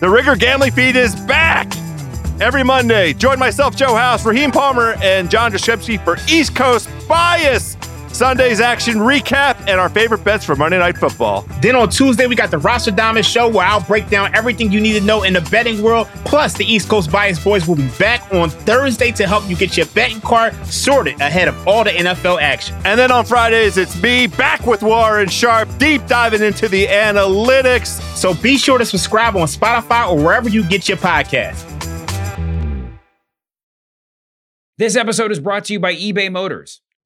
[0.00, 1.70] The Ringer Gambling Feed is back
[2.40, 3.12] every Monday.
[3.12, 7.76] Join myself, Joe House, Raheem Palmer, and John Jastremski for East Coast Bias.
[8.20, 11.46] Sunday's action recap and our favorite bets for Monday Night Football.
[11.62, 14.78] Then on Tuesday, we got the Roster Diamond Show where I'll break down everything you
[14.78, 16.06] need to know in the betting world.
[16.26, 19.74] Plus, the East Coast Bias Boys will be back on Thursday to help you get
[19.74, 22.76] your betting card sorted ahead of all the NFL action.
[22.84, 28.02] And then on Fridays, it's me back with Warren Sharp, deep diving into the analytics.
[28.14, 31.66] So be sure to subscribe on Spotify or wherever you get your podcast.
[34.76, 36.82] This episode is brought to you by eBay Motors.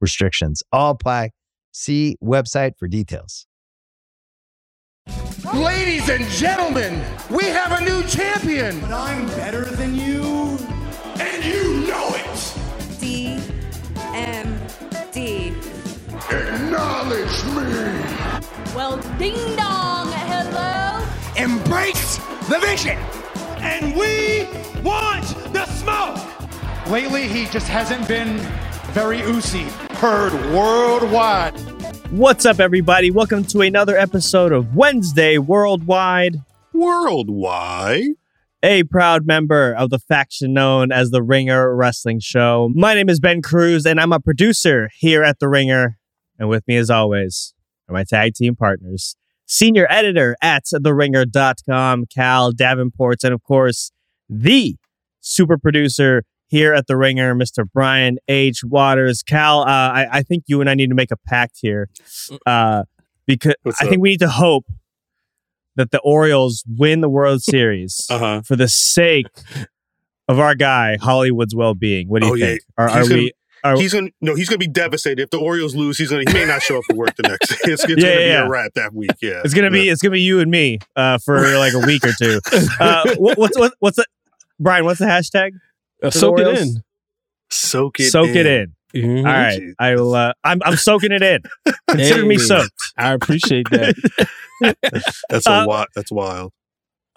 [0.00, 1.30] restrictions all apply.
[1.72, 3.46] See website for details.
[5.54, 8.78] Ladies and gentlemen, we have a new champion.
[8.80, 10.58] But I'm better than you,
[11.20, 12.54] and you know it.
[13.00, 13.42] DMD.
[16.30, 18.00] Acknowledge me.
[18.74, 21.04] Well, ding dong, hello.
[21.36, 22.16] Embrace
[22.48, 22.98] the vision.
[23.60, 24.46] And we
[24.82, 26.18] want the smoke.
[26.88, 28.38] Lately, he just hasn't been
[28.90, 29.62] very oozy.
[29.94, 31.52] Heard worldwide.
[32.10, 33.12] What's up, everybody?
[33.12, 36.42] Welcome to another episode of Wednesday Worldwide.
[36.72, 38.08] Worldwide?
[38.64, 42.68] A proud member of the faction known as the Ringer Wrestling Show.
[42.74, 45.96] My name is Ben Cruz, and I'm a producer here at the Ringer.
[46.36, 47.54] And with me, as always,
[47.88, 49.14] are my tag team partners,
[49.46, 53.92] senior editor at TheRinger.com, Khal Davenport, and of course,
[54.28, 54.74] the
[55.20, 57.64] super producer here at the Ringer, Mr.
[57.72, 58.64] Brian H.
[58.64, 59.22] Waters.
[59.22, 61.88] Khal, uh, I, I, think you and I need to make a pact here
[62.44, 62.82] uh,
[63.24, 64.66] because I think we need to hope
[65.76, 68.42] that the Orioles win the World Series uh-huh.
[68.42, 69.26] for the sake
[70.28, 72.08] of our guy Hollywood's well-being.
[72.08, 72.60] What do you oh, think?
[72.60, 72.84] Yeah.
[72.84, 73.32] Are, are gonna, we?
[73.62, 74.34] Are, he's gonna no.
[74.34, 75.98] He's gonna be devastated if the Orioles lose.
[75.98, 76.24] He's gonna.
[76.26, 77.52] He may not show up for work the next.
[77.64, 78.42] It's, it's yeah, gonna yeah.
[78.42, 79.10] be a wrap that week.
[79.20, 79.88] Yeah, it's gonna be.
[79.88, 82.40] It's gonna be you and me uh, for like a week or two.
[82.80, 84.06] Uh, what, what's what, what's the
[84.58, 84.84] Brian?
[84.86, 85.52] What's the hashtag?
[86.02, 86.82] Uh, soak it in.
[87.50, 88.10] Soak it.
[88.10, 88.36] Soak in.
[88.36, 88.74] it in.
[88.94, 89.26] Mm-hmm.
[89.26, 90.14] All right, I will.
[90.14, 91.42] Uh, I'm I'm soaking it in.
[91.88, 92.72] Consider hey, me soaked.
[92.96, 93.94] I appreciate that.
[95.28, 95.86] that's a uh, wild.
[95.94, 96.52] That's wild.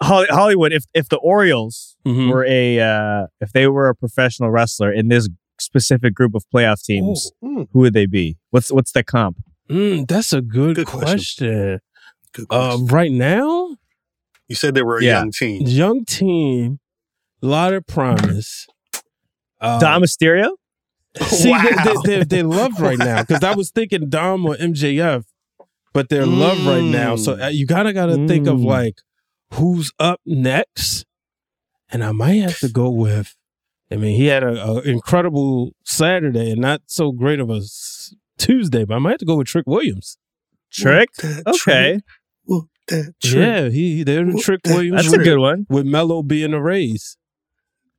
[0.00, 0.72] Hollywood.
[0.72, 2.30] If if the Orioles mm-hmm.
[2.30, 5.28] were a uh, if they were a professional wrestler in this
[5.58, 8.36] specific group of playoff teams, Ooh, who would they be?
[8.50, 9.38] What's what's the comp?
[9.68, 11.08] Mm, that's a good, good question.
[11.08, 11.80] question.
[12.32, 12.86] Good uh, question.
[12.86, 13.76] right now,
[14.48, 15.20] you said they were a yeah.
[15.20, 15.62] young team.
[15.66, 16.80] Young team,
[17.42, 18.66] a lot of promise.
[19.64, 20.50] Um, Dom Mysterio?
[21.20, 21.64] See, wow.
[22.04, 25.24] they, they, they, love right now because I was thinking Dom or MJF,
[25.92, 26.38] but they're mm.
[26.38, 27.14] love right now.
[27.14, 28.26] So uh, you gotta gotta mm.
[28.26, 28.64] think of mm.
[28.64, 28.96] like
[29.52, 31.04] who's up next,
[31.88, 33.36] and I might have to go with.
[33.92, 37.60] I mean, he had an incredible Saturday and not so great of a
[38.38, 40.18] Tuesday, but I might have to go with Trick Williams.
[40.72, 41.10] Trick,
[41.46, 42.00] okay.
[42.90, 43.14] Trick.
[43.22, 45.04] Yeah, he they're the Trick Williams.
[45.04, 45.66] That's a good one.
[45.68, 47.16] With Melo being a raise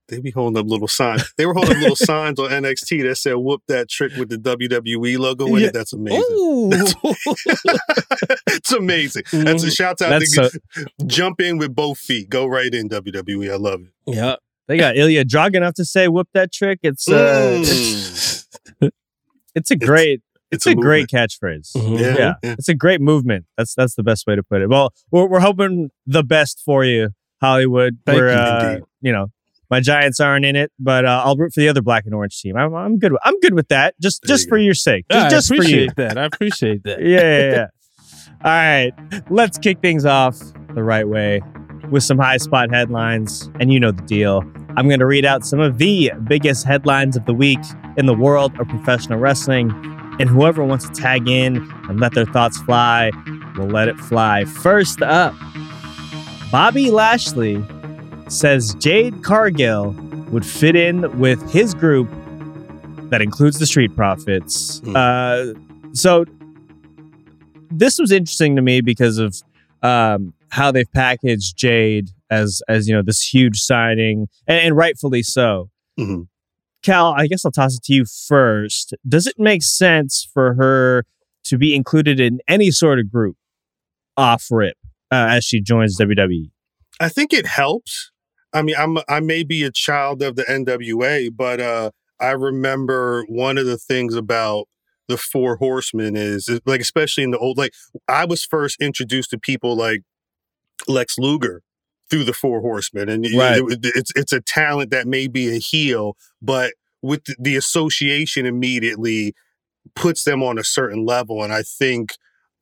[0.08, 1.34] they be holding up little signs.
[1.38, 5.18] They were holding little signs on NXT that said "Whoop that trick" with the WWE
[5.18, 5.68] logo in yeah.
[5.68, 5.74] it.
[5.74, 6.70] That's amazing.
[6.70, 6.96] That's,
[8.48, 9.24] it's amazing.
[9.24, 9.44] Mm-hmm.
[9.44, 9.72] That's a mm-hmm.
[9.72, 10.10] shout out.
[10.10, 12.30] That's to a- jump in with both feet.
[12.30, 13.52] Go right in WWE.
[13.52, 14.16] I love it.
[14.16, 14.36] Yeah,
[14.68, 17.62] they got Ilja Dragunov to say "Whoop that trick." It's uh, mm.
[17.62, 18.48] it's,
[19.56, 20.22] it's, a great.
[20.52, 21.74] It's, it's a, a great catchphrase.
[21.76, 21.96] Mm-hmm.
[21.96, 22.34] Yeah, yeah.
[22.44, 23.46] yeah, it's a great movement.
[23.58, 24.70] That's that's the best way to put it.
[24.70, 27.10] Well, we're, we're hoping the best for you,
[27.42, 27.98] Hollywood.
[28.06, 29.32] Thank we're, you, uh, you know,
[29.76, 32.40] my Giants aren't in it, but uh, I'll root for the other black and orange
[32.40, 32.56] team.
[32.56, 33.12] I'm, I'm good.
[33.12, 33.94] With, I'm good with that.
[34.02, 34.64] Just there just for go.
[34.64, 35.06] your sake.
[35.12, 35.90] Just, just for you.
[35.98, 36.18] that.
[36.18, 37.02] I appreciate that.
[37.06, 37.68] yeah, yeah, yeah.
[38.46, 38.94] All right,
[39.30, 40.40] let's kick things off
[40.76, 41.42] the right way
[41.92, 44.44] with some high spot headlines, and you know the deal.
[44.78, 47.60] I'm going to read out some of the biggest headlines of the week
[47.98, 49.72] in the world of professional wrestling,
[50.22, 51.58] and whoever wants to tag in
[51.90, 53.12] and let their thoughts fly
[53.58, 54.46] will let it fly.
[54.46, 55.34] First up,
[56.50, 57.62] Bobby Lashley
[58.28, 59.92] says Jade Cargill
[60.32, 62.10] would fit in with his group
[63.10, 64.82] that includes the Street Profits.
[64.82, 64.96] Mm.
[64.96, 65.60] Uh,
[65.94, 66.26] so
[67.70, 69.36] this was interesting to me because of
[69.84, 75.24] um, how they've packaged Jade as as you know this huge signing, and, and rightfully
[75.24, 75.70] so.
[76.00, 76.28] Mhm.
[76.84, 78.94] Khal, I guess I'll toss it to you first.
[79.08, 81.06] Does it make sense for her
[81.46, 83.38] to be included in any sort of group
[84.18, 84.78] off rip
[85.12, 86.52] uh, as she joins WWE?
[87.00, 88.12] I think it helps.
[88.56, 93.24] I mean, I'm I may be a child of the NWA, but uh, I remember
[93.28, 94.68] one of the things about
[95.08, 97.74] the Four Horsemen is, is like, especially in the old, like
[98.08, 100.02] I was first introduced to people like
[100.88, 101.62] Lex Luger
[102.10, 103.58] through the Four Horsemen, and Right.
[103.60, 108.46] it- it's it's a talent that may be a heel, but with the, the association
[108.46, 109.34] immediately
[109.96, 112.14] puts them on a certain level, and I think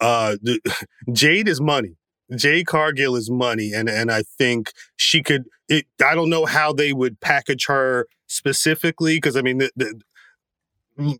[0.01, 0.59] uh, the,
[1.13, 1.95] Jade is money.
[2.35, 5.45] Jade Cargill is money, and and I think she could.
[5.69, 10.01] It, I don't know how they would package her specifically because I mean the, the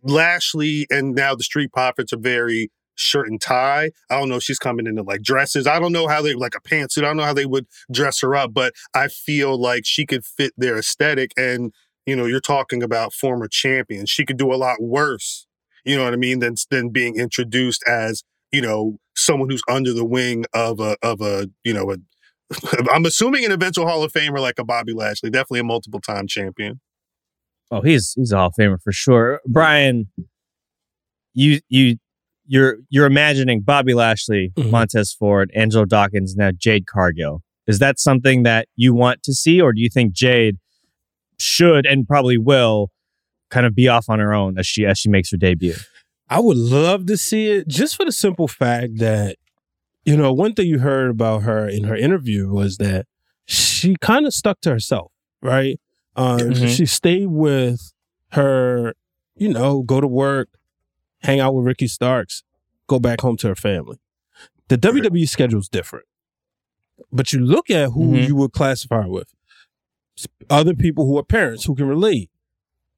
[0.04, 3.92] Lashley and now the Street Profits are very shirt and tie.
[4.10, 5.66] I don't know if she's coming into like dresses.
[5.66, 7.00] I don't know how they like a pantsuit.
[7.00, 10.26] I don't know how they would dress her up, but I feel like she could
[10.26, 11.32] fit their aesthetic.
[11.38, 11.74] And
[12.06, 14.10] you know, you're talking about former champions.
[14.10, 15.48] She could do a lot worse.
[15.86, 16.40] You know what I mean?
[16.40, 21.22] Than than being introduced as you know someone who's under the wing of a of
[21.22, 21.98] a you know a.
[22.92, 26.28] I'm assuming an eventual Hall of Famer like a Bobby Lashley, definitely a multiple time
[26.28, 26.80] champion.
[27.72, 29.40] Oh, he's he's a Hall of Famer for sure.
[29.48, 30.08] Brian,
[31.34, 31.98] you you
[32.46, 34.70] you're you're imagining Bobby Lashley, Mhm.
[34.72, 37.42] Montez Ford, Angelo Dawkins, now Jade Cargill.
[37.66, 40.58] Is that something that you want to see, or do you think Jade
[41.40, 42.92] should and probably will
[43.50, 45.76] kind of be off on her own as she as she makes her debut?
[46.34, 49.38] I would love to see it just for the simple fact that,
[50.04, 53.06] you know, one thing you heard about her in her interview was that
[53.46, 55.80] she kind of stuck to herself, right?
[56.16, 56.76] Um, Mhm.
[56.76, 57.94] She stayed with
[58.32, 58.96] her,
[59.36, 60.50] you know, go to work,
[61.22, 62.42] hang out with Ricky Starks,
[62.88, 63.98] go back home to her family.
[64.70, 66.06] The WWE schedule is different.
[67.12, 68.28] But you look at who Mhm.
[68.28, 69.34] you would classify with.
[70.50, 72.30] Other people who are parents who can relate.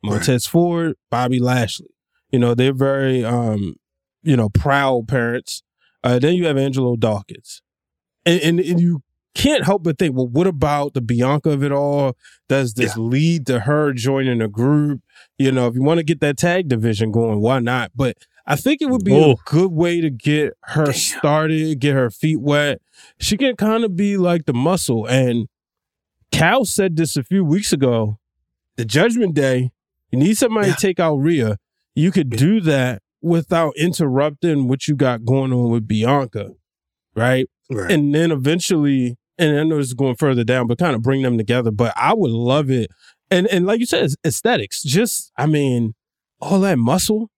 [0.04, 1.95] Montez Ford, Bobby Lashley.
[2.36, 3.76] You know, they're very um,
[4.22, 5.64] you know, proud parents.
[6.04, 7.62] Uh, then you have Angelo Dawkins.
[8.26, 9.04] And, and and you
[9.36, 12.18] can't help but think, well, what about the Bianca of it all?
[12.50, 15.00] Does this lead to her joining a group?
[15.38, 17.92] You know, if you want to get that tag division going, why not?
[17.96, 22.10] But I think it would be a good way to get her started, get her
[22.10, 22.82] feet wet.
[23.18, 25.06] She can kind of be like the muscle.
[25.06, 25.48] And
[26.34, 28.20] Khal said this a few weeks ago.
[28.76, 29.72] The Judgment Day,
[30.12, 31.60] you need somebody to take out Rhea.
[31.96, 36.52] You could do that without interrupting what you got going on with Bianca,
[37.16, 37.48] right?
[37.70, 37.92] Right.
[37.92, 41.38] And then eventually, and I know is going further down, but kind of bring them
[41.38, 41.72] together.
[41.72, 42.92] But I would love it.
[43.32, 44.84] And and like you said, aesthetics.
[44.84, 45.96] Just I mean,
[46.40, 47.32] all that muscle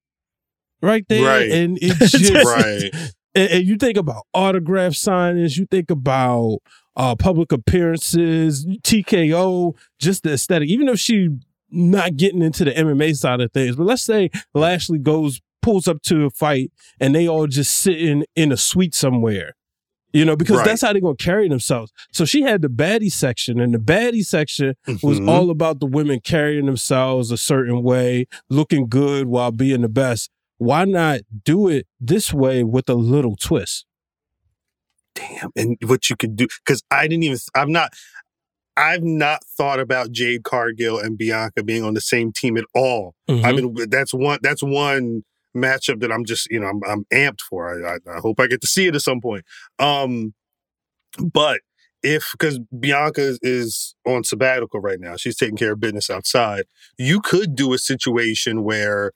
[0.82, 1.26] right there.
[1.26, 1.52] Right.
[1.52, 2.92] And it just Right.
[3.36, 6.60] and, and you think about autograph signings, you think about
[6.96, 10.70] uh, public appearances, TKO, just the aesthetic.
[10.70, 11.30] Even if she
[11.70, 16.02] not getting into the MMA side of things, but let's say Lashley goes pulls up
[16.04, 19.54] to a fight and they all just sitting in a suite somewhere.
[20.14, 20.66] You know, because Right.
[20.66, 21.92] that's how they're gonna carry themselves.
[22.14, 25.30] So she had the baddie section, and the baddie section was Mhm.
[25.30, 30.30] all about the women carrying themselves a certain way, looking good while being the best.
[30.60, 33.86] Why not do it this way with a little twist?
[35.16, 37.92] damn and what you could do because i didn't even i'm not
[38.78, 43.16] i've not thought about jade cargill and bianca being on the same team at all.
[43.28, 43.56] I Mhm.
[43.76, 45.24] mean that's one that's one
[45.56, 47.86] matchup that i'm just you know i'm, I'm amped for.
[47.88, 49.44] I, I, I hope i get to see it at some point.
[49.80, 50.34] Um
[51.34, 51.62] but
[52.04, 56.66] if because bianca is, is on sabbatical right now she's taking care of business outside
[56.98, 59.14] you could do a situation where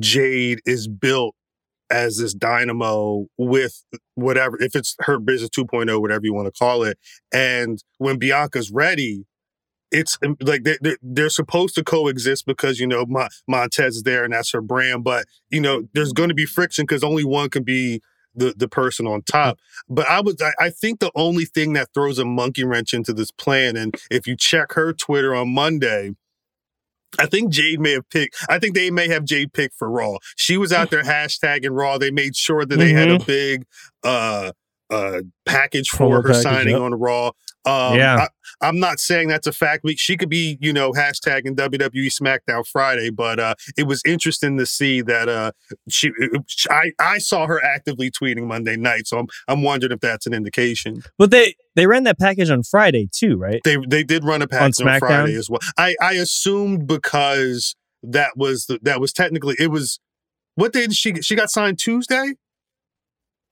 [0.00, 1.34] jade is built
[1.92, 3.84] as this dynamo with
[4.14, 6.98] whatever, if it's her business 2.0, whatever you want to call it.
[7.32, 9.26] And when Bianca's ready,
[9.90, 14.24] it's um, like they, they're, supposed to coexist because, you know, Mon- Montez is there
[14.24, 15.04] and that's her brand.
[15.04, 18.00] But, you know, there's going to be friction because only one can be
[18.34, 19.58] the, the person on top.
[19.90, 23.30] But I was, I think the only thing that throws a monkey wrench into this
[23.30, 26.12] plan, and if you check her Twitter on Monday,
[27.18, 28.36] I think Jade may have picked.
[28.48, 30.16] I think they may have Jade picked for Raw.
[30.36, 31.98] She was out there hashtagging Raw.
[31.98, 33.64] They made sure that they had a big
[34.02, 34.52] uh
[34.90, 36.80] uh package for Promo her package, signing yep.
[36.80, 37.32] on Raw.
[37.64, 38.26] Um, Yeah.
[38.60, 39.82] I, am not saying that's a fact.
[39.84, 44.58] We, she could be, you know, hashtagging WWE SmackDown Friday, but uh, it was interesting
[44.58, 45.52] to see that uh,
[45.88, 46.10] she.
[46.70, 50.34] I, I saw her actively tweeting Monday night, so I'm I'm wondering if that's an
[50.34, 51.02] indication.
[51.18, 53.60] But they they ran that package on Friday too, right?
[53.64, 54.98] They they did run a package on, SmackDown?
[54.98, 55.60] Friday as well.
[55.76, 59.98] I I assumed because that was the, that was technically it was.
[60.54, 62.34] What day did she she got signed Tuesday?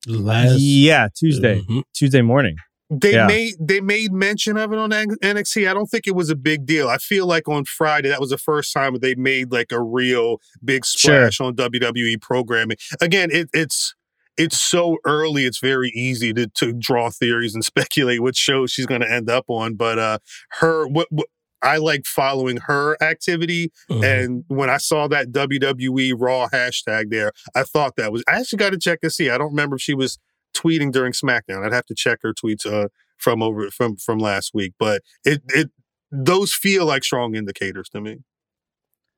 [0.06, 1.82] Last yeah, Tuesday, Mhm.
[1.94, 2.56] Tuesday morning.
[2.90, 3.26] They Yeah.
[3.26, 5.68] made they made mention of it on NXT.
[5.68, 6.88] I don't think it was a big deal.
[6.88, 10.40] I feel like on Friday that was the first time they made like a real
[10.64, 11.30] big Sure.
[11.30, 12.76] splash on WWE programming.
[13.00, 13.94] Again, it, it's
[14.36, 15.44] it's so early.
[15.44, 19.30] It's very easy to to draw theories and speculate what show she's going to end
[19.30, 19.74] up on.
[19.74, 20.18] But uh,
[20.60, 21.26] her what, what
[21.62, 23.70] I like following her activity.
[23.90, 24.02] Mhm.
[24.04, 28.24] And when I saw that WWE Raw hashtag there, I thought that was.
[28.26, 29.28] I actually got to check and see.
[29.28, 30.18] I don't remember if she was
[30.56, 31.64] tweeting during SmackDown.
[31.64, 34.74] I'd have to check her tweets uh, from over from from last week.
[34.78, 35.70] But it it
[36.10, 38.18] those feel like strong indicators to me.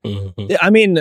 [0.05, 0.51] Mhm.
[0.51, 0.99] Yeah, I mean,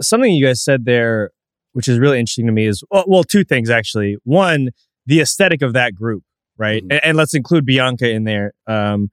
[0.00, 1.30] something you guys said there,
[1.72, 4.16] which is really interesting to me, is well, well two things actually.
[4.24, 4.70] One,
[5.06, 6.22] the aesthetic of that group,
[6.56, 6.82] right?
[6.82, 6.92] Mhm.
[6.92, 8.52] And, and let's include Bianca in there.
[8.66, 9.10] Um,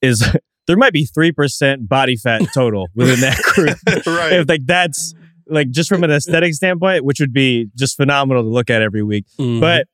[0.00, 0.24] is
[0.66, 3.78] there might be three percent body fat total within that group?
[4.06, 4.32] right.
[4.32, 5.14] If like that's
[5.46, 9.02] like just from an aesthetic standpoint, which would be just phenomenal to look at every
[9.02, 9.26] week.
[9.38, 9.60] Mhm.
[9.60, 9.88] But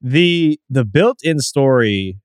[0.00, 2.18] the the built-in story,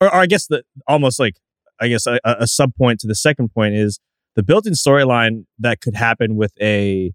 [0.00, 1.36] or, or I guess the almost like
[1.80, 4.00] I guess a, a sub point to the second point is
[4.36, 7.12] the built-in storyline that could happen with a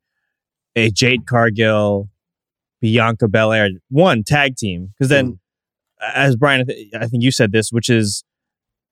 [0.75, 2.09] a Jade Cargill,
[2.81, 5.39] Bianca Belair one tag team because then,
[6.13, 8.23] as Brian, I, th- I think you said this, which is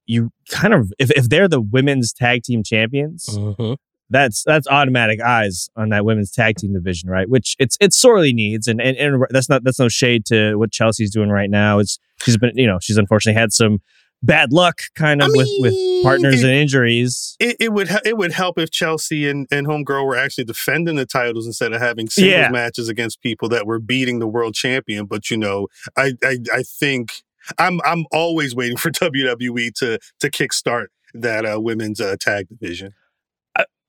[0.06, 3.78] you kind of if if they're the women's tag team champions, Mhm.
[4.10, 7.30] That's that's automatic eyes on that women's tag team division, right?
[7.30, 10.72] Which it's it sorely needs, and and, and that's not that's no shade to what
[10.72, 11.80] Chelsea's doing right now.
[11.80, 13.80] It's she's been you know she's unfortunately had some
[14.26, 17.36] bad luck kind of I with with partners it- and injuries.
[17.40, 21.06] It, it would it would help if Chelsea and, and Homegirl were actually defending the
[21.06, 22.50] titles instead of having singles Yeah.
[22.50, 25.06] matches against people that were beating the world champion.
[25.08, 25.68] But you know,
[25.98, 27.24] I I, I think
[27.58, 32.94] I'm I'm always waiting for WWE to to kickstart that uh, women's uh, tag division.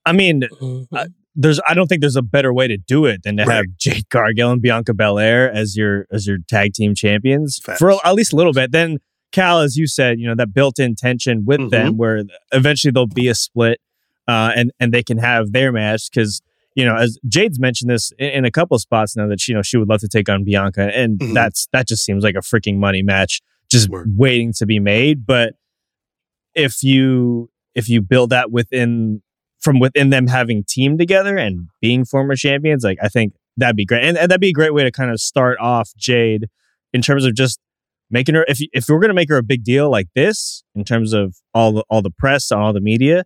[0.06, 0.87] I mean, Mhm.
[0.92, 1.06] Uh,
[1.37, 3.54] there's I don't think there's a better way to do it than to Right.
[3.56, 7.78] have Jade Cargill and Bianca Belair as your as your tag team champions Facts.
[7.80, 8.70] for at least a little bit.
[8.73, 8.99] Then
[9.32, 11.68] Khal, as you said, you know that built-in tension with Mm-hmm.
[11.70, 13.80] them, where eventually there'll be a split,
[14.28, 16.40] uh, and and they can have their match because
[16.76, 19.50] you know as Jade's mentioned this in, in a couple of spots now that she,
[19.52, 21.34] you know she would love to take on Bianca, and Mhm.
[21.34, 23.40] that's that just seems like a freaking money match
[23.73, 24.12] just Word.
[24.16, 25.26] waiting to be made.
[25.26, 25.54] But
[26.54, 29.20] if you if you build that within
[29.64, 33.87] from within them having teamed together and being former champions, like I think that'd be
[33.87, 36.49] great, and, and that'd be a great way to kind of start off Jade
[36.92, 37.59] in terms of just
[38.11, 38.44] making her.
[38.47, 41.73] If if we're gonna make her a big deal like this, in terms of all
[41.73, 43.25] the all the press and all the media,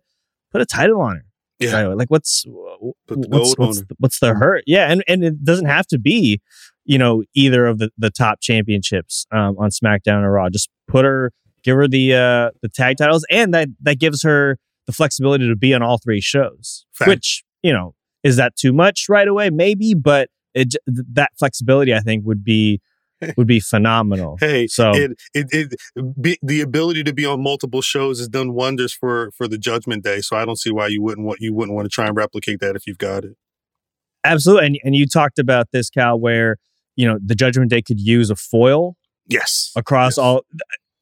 [0.51, 1.25] put a title on her.
[1.59, 1.81] Yeah.
[1.81, 2.93] right like what's the
[3.27, 4.63] what's what's, the, what's the hurt?
[4.65, 6.41] Yeah, and and it doesn't have to be,
[6.85, 10.49] you know, either of the the top championships um, on SmackDown or Raw.
[10.49, 14.57] Just put her, give her the uh the tag titles, and that that gives her
[14.89, 16.85] the flexibility to be on all three shows.
[16.93, 17.09] Fact.
[17.09, 17.93] Which you know
[18.23, 19.51] is that too much right away?
[19.51, 22.81] Maybe, but it th- that flexibility I think would be
[23.37, 24.37] would be phenomenal.
[24.39, 25.75] Hey, So- it it, it
[26.19, 30.03] be, the ability to be on multiple shows has done wonders for for the Judgment
[30.03, 30.21] Day.
[30.21, 32.59] So I don't see why you wouldn't want you wouldn't want to try and replicate
[32.61, 33.33] that if you've got it.
[34.23, 36.57] Absolutely, and and you talked about this, Khal, where
[36.95, 38.95] you know the Judgment Day could use a foil
[39.27, 40.17] Yes, across Yes.
[40.17, 40.41] all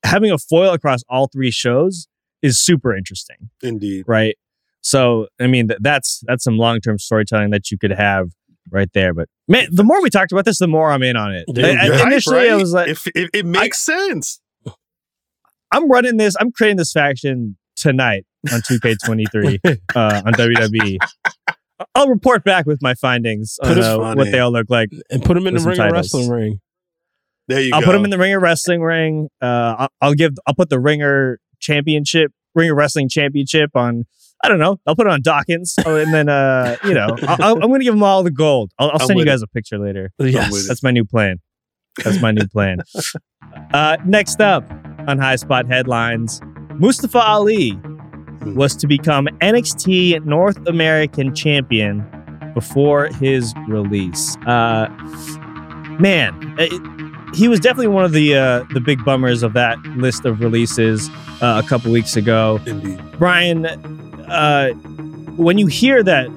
[0.03, 2.08] having a foil across all three shows
[2.48, 4.04] is super interesting indeed.
[4.08, 4.36] right
[4.82, 8.30] so i mean th- that's that's some long-term storytelling that you could have
[8.72, 11.34] right there but man the more we talked about this the more i'm in on
[11.34, 14.39] it Yeah, I- I- initially i was like if, if it makes sense.
[15.72, 19.60] i'm running this i'm creating this faction tonight on 2k23
[19.96, 20.98] uh, on wwe
[21.96, 25.36] i'll report back with my findings on uh, what they all look like and put
[25.36, 26.60] them in the ring of wrestling ring.
[27.48, 27.75] There you go.
[27.77, 27.86] I'll go.
[27.88, 29.30] put them in the ring ringer wrestling ring.
[29.42, 30.34] Uh, I'll, I'll give.
[30.46, 34.06] I'll put the ringer championship, Ring of wrestling championship on.
[34.44, 34.80] I don't know.
[34.86, 37.80] I'll put it on Dawkins, oh, and then uh, you know, I'll, I'll- I'm going
[37.80, 38.72] to give them all the gold.
[38.78, 40.12] I'll, I'll send you with guys a picture later.
[40.20, 40.68] Yes.
[40.68, 41.38] That's my new plan.
[42.04, 42.78] That's my new plan.
[43.74, 44.70] Uh, next up
[45.08, 46.42] on High Spot headlines,
[46.76, 47.80] Mustafa Ali
[48.48, 52.06] was to become NXT North American champion
[52.54, 54.36] before his release.
[54.46, 54.88] Uh,
[56.00, 56.97] man, it-
[57.34, 61.10] he was definitely one of the uh, the big bummers of that list of releases
[61.41, 62.60] uh, a couple weeks ago.
[62.65, 63.01] Indeed.
[63.13, 64.69] Brian, uh,
[65.36, 66.27] when you hear that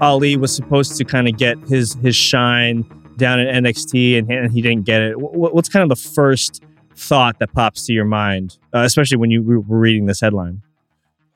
[0.00, 2.84] Ali was supposed to kind of get his his shine
[3.16, 6.62] down at NXT and, and he didn't get it, wh- what's kind of the first
[6.94, 10.62] thought that pops to your mind, uh, especially when you were reading this headline?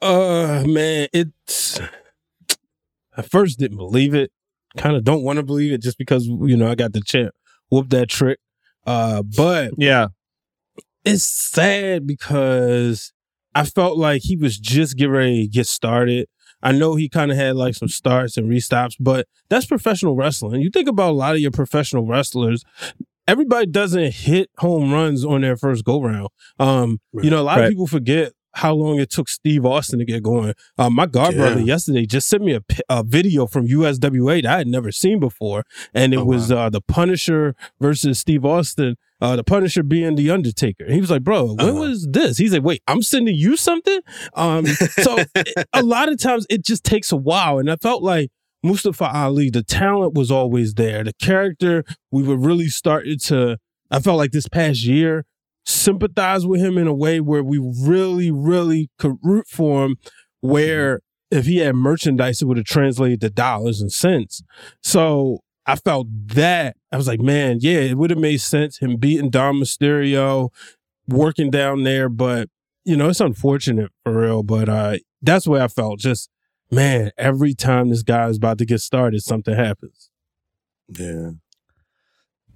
[0.02, 1.80] Uh, man, it's.
[3.16, 4.30] I first didn't believe it.
[4.76, 7.34] Kind of don't want to believe it just because you know I got the champ
[7.70, 8.38] whoop that trick.
[8.86, 10.08] Uh, but yeah,
[11.04, 13.12] it's sad because
[13.54, 16.28] I felt like he was just getting ready to get started.
[16.62, 20.60] I know he kind of had like some starts and restops, but that's professional wrestling.
[20.60, 22.64] You think about a lot of your professional wrestlers,
[23.26, 26.28] everybody doesn't hit home runs on their first go round.
[26.58, 27.24] Um, right.
[27.24, 27.64] you know, a lot right.
[27.64, 30.54] of people forget how long it took Steve Austin to get going.
[30.78, 31.40] Um, my god yeah.
[31.40, 35.20] brother yesterday just sent me a, a, video from USWA that I had never seen
[35.20, 35.64] before,
[35.94, 36.66] and it oh, was wow.
[36.66, 38.96] uh, the Punisher versus Steve Austin.
[39.20, 40.90] Uh, the Punisher being the Undertaker.
[40.90, 41.72] He was like, "Bro, when uh-huh.
[41.80, 44.00] was this?" He's like, "Wait, I'm sending you something."
[44.34, 45.18] Um, so
[45.72, 48.30] a lot of times it just takes a while, and I felt like
[48.62, 51.04] Mustafa Ali, the talent was always there.
[51.04, 53.58] The character, we were really starting to.
[53.90, 55.24] I felt like this past year,
[55.64, 59.96] sympathize with him in a way where we really, really could root for him.
[60.40, 61.00] Where
[61.30, 64.42] if he had merchandise, it would have translated to dollars and cents.
[64.82, 68.96] So I felt that I was like, man, yeah, it would have made sense him
[68.96, 70.50] beating Dom Mysterio,
[71.06, 72.08] working down there.
[72.08, 72.48] But
[72.84, 74.42] you know, it's unfortunate for real.
[74.42, 76.00] But uh, that's the way I felt.
[76.00, 76.30] Just
[76.70, 80.10] man, every time this guy is about to get started, something happens.
[80.88, 81.30] Yeah.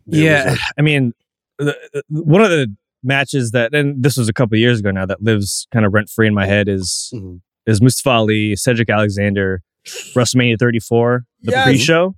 [0.06, 0.56] yeah.
[0.76, 1.12] I mean,
[1.58, 1.76] the,
[2.08, 5.66] one of the matches that, and this was a couple years ago now, that lives
[5.72, 7.36] kind of rent free in my head is mm-hmm.
[7.66, 11.64] is Mustafa Ali, Cedric Alexander, WrestleMania 34, the yes.
[11.64, 12.14] pre-show.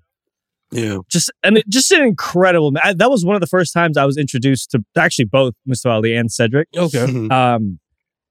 [0.73, 2.73] Yeah, just and it, just an incredible.
[2.83, 5.95] I, that was one of the first times I was introduced to actually both Mustafa
[5.95, 6.69] Ali and Cedric.
[6.76, 7.31] Okay, mm-hmm.
[7.31, 7.78] um,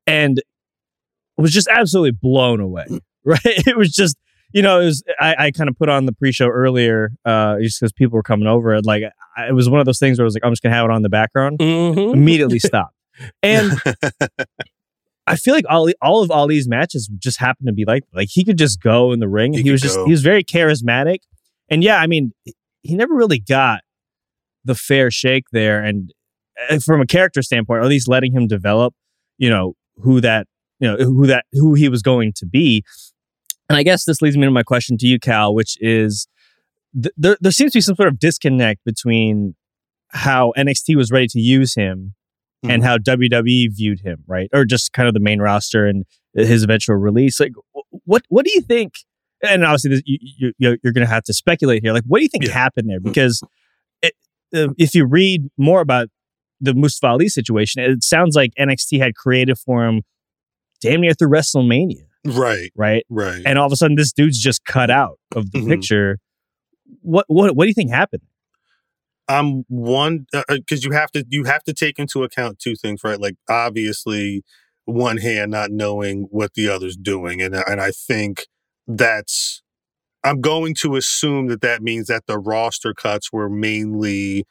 [0.05, 0.41] and
[1.37, 2.85] was just absolutely blown away.
[3.27, 4.17] Right, it was just
[4.55, 7.81] you know, it was I, I kind of put on the pre-show earlier, uh, just
[7.81, 8.73] because people were coming over.
[8.73, 9.03] And like,
[9.35, 10.85] I, it was one of those things where I was like, I'm just gonna have
[10.85, 11.59] it on the background.
[11.59, 12.13] Mm-hmm.
[12.13, 12.91] Immediately stop.
[13.43, 13.73] And
[15.27, 18.45] I feel like all all of Ali's matches just happened to be like like he
[18.45, 19.51] could just go in the ring.
[19.51, 21.17] He, he was just he was very charismatic.
[21.67, 22.31] And yeah, I mean,
[22.81, 23.81] he never really got
[24.63, 25.83] the fair shake there.
[25.83, 26.13] And
[26.69, 28.93] uh, from a character standpoint, or at least letting him develop,
[29.37, 30.47] you know, who that
[30.79, 32.85] you know who that who he was going to be.
[33.69, 36.27] And I guess this leads me to my question to you, Khal, which is
[36.93, 39.55] th- there, there seems to be some sort of disconnect between
[40.09, 42.13] how NXT was ready to use him
[42.63, 42.71] mm-hmm.
[42.71, 44.49] and how WWE viewed him, right?
[44.53, 47.39] Or just kind of the main roster and his eventual release.
[47.39, 47.53] Like,
[48.05, 48.93] what what do you think?
[49.43, 51.93] And obviously, this, you, you, you're going to have to speculate here.
[51.93, 52.51] Like, what do you think yeah.
[52.51, 52.99] happened there?
[52.99, 53.41] Because
[54.01, 54.13] it,
[54.55, 56.07] uh, if you read more about
[56.61, 60.01] the Mustafa Ali situation, it sounds like NXT had created for him
[60.81, 62.04] damn near through WrestleMania.
[62.25, 62.71] Right.
[62.75, 63.05] Right.
[63.09, 63.41] Right.
[63.45, 65.69] And all of a sudden, this dude's just cut out of the mm-hmm.
[65.69, 66.19] picture.
[67.01, 68.23] What what what do you think happened?
[69.27, 72.75] I'm one because uh, uh you have to you have to take into account two
[72.75, 73.19] things, right?
[73.19, 74.43] Like obviously,
[74.85, 78.47] one hand not knowing what the other's doing, and and I think
[78.87, 79.61] that's
[80.23, 84.45] I'm going to assume that that means that the roster cuts were mainly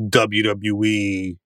[0.00, 1.36] WWE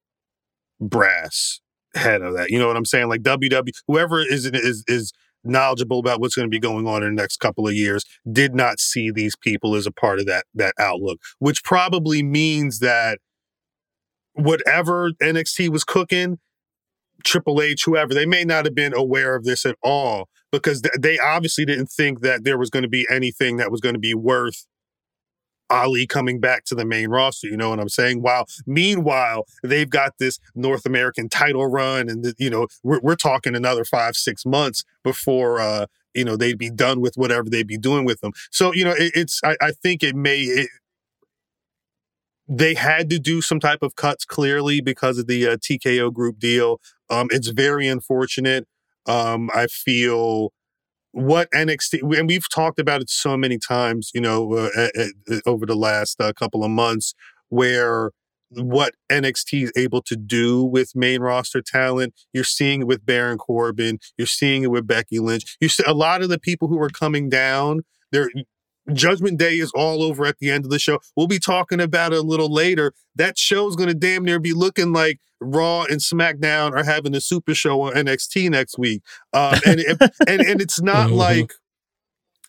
[0.80, 1.60] brass
[1.94, 2.50] head of that.
[2.50, 3.08] You know what I'm saying?
[3.08, 5.12] Like WW, whoever is is is
[5.44, 8.54] knowledgeable about what's going to be going on in the next couple of years did
[8.54, 13.18] not see these people as a part of that that outlook which probably means that
[14.34, 16.38] whatever NXT was cooking
[17.24, 21.18] Triple H whoever they may not have been aware of this at all because they
[21.18, 24.14] obviously didn't think that there was going to be anything that was going to be
[24.14, 24.66] worth
[25.72, 27.48] Ali coming back to the main roster.
[27.48, 28.22] You know what I'm saying?
[28.22, 33.56] While meanwhile, they've got this North American title run, and you know we're, we're talking
[33.56, 37.78] another five six months before uh, you know they'd be done with whatever they'd be
[37.78, 38.32] doing with them.
[38.50, 40.40] So you know it, it's I, I, think it may.
[40.40, 40.68] It,
[42.48, 46.38] they had to do some type of cuts clearly because of the uh, TKO group
[46.38, 46.80] deal.
[47.08, 48.66] Um, it's very unfortunate.
[49.06, 50.52] Um, I feel
[51.12, 55.66] what NXT and we've talked about it so many times, you know, uh, uh, over
[55.66, 57.14] the last uh, couple of months,
[57.48, 58.10] where
[58.50, 62.14] what NXT is able to do with main roster talent.
[62.32, 63.98] You're seeing it with Baron Corbin.
[64.18, 65.56] You're seeing it with Becky Lynch.
[65.60, 67.82] You see a lot of the people who are coming down.
[68.10, 68.30] They're
[68.92, 70.98] Judgment Day is all over at the end of the show.
[71.16, 72.92] We'll be talking about it a little later.
[73.14, 77.20] That show's going to damn near be looking like Raw and SmackDown are having a
[77.20, 79.02] super show on NXT next week.
[79.32, 79.80] Um, and,
[80.26, 81.16] and, and it's not mm-hmm.
[81.16, 81.52] like,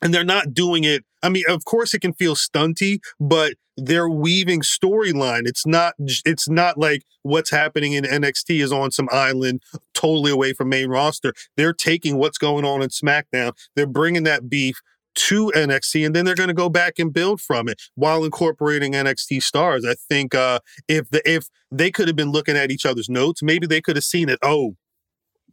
[0.02, 1.04] and they're not doing it.
[1.22, 5.43] I mean, of course, it can feel stunty, but they're weaving storyline.
[5.46, 5.93] It's not.
[6.00, 10.89] It's not like what's happening in NXT is on some island totally away from main
[10.89, 11.34] roster.
[11.58, 13.54] They're taking what's going on in SmackDown.
[13.76, 14.82] They're bringing that beef
[15.15, 18.93] to NXT, and then they're going to go back and build from it while incorporating
[18.93, 19.86] NXT stars.
[19.86, 23.41] I think uh, if the if they could have been looking at each other's notes,
[23.41, 24.39] maybe they could have seen it.
[24.41, 24.76] Oh,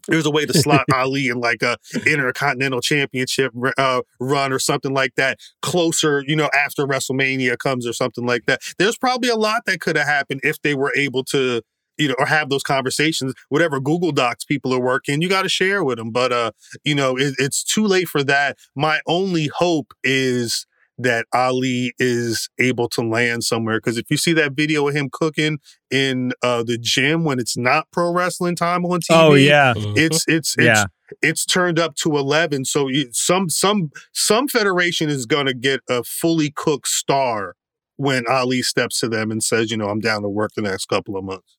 [0.08, 4.92] there's a way to slot Ali in like a intercontinental championship uh, run or something
[4.92, 8.60] like that closer, you know, after WrestleMania comes or something like that.
[8.78, 11.62] There's probably a lot that could have happened if they were able to
[12.00, 15.48] you know, or have those conversations, whatever Google Docs people are working, you got to
[15.48, 16.10] share with them.
[16.10, 18.56] But, uh, you know, it, it's too late for that.
[18.74, 20.66] My only hope is
[21.02, 23.78] that Ali is able to land somewhere.
[23.78, 25.58] Because if you see that video of him cooking
[25.90, 30.24] in uh, the gym when it's not pro wrestling time on TV, oh yeah, it's
[30.28, 30.84] it's it's yeah.
[31.22, 32.64] it's turned up to eleven.
[32.64, 37.54] So you, some some some federation is going to get a fully cooked star
[37.96, 40.86] when Ali steps to them and says, you know, I'm down to work the next
[40.86, 41.58] couple of months.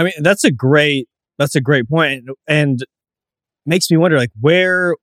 [0.00, 1.08] I mean, that's a great
[1.38, 2.84] that's a great point, and
[3.66, 4.96] makes me wonder like where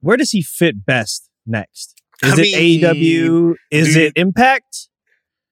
[0.00, 2.02] where does he fit best next?
[2.22, 3.54] Is I it AEW?
[3.70, 4.88] Is dude, it Impact?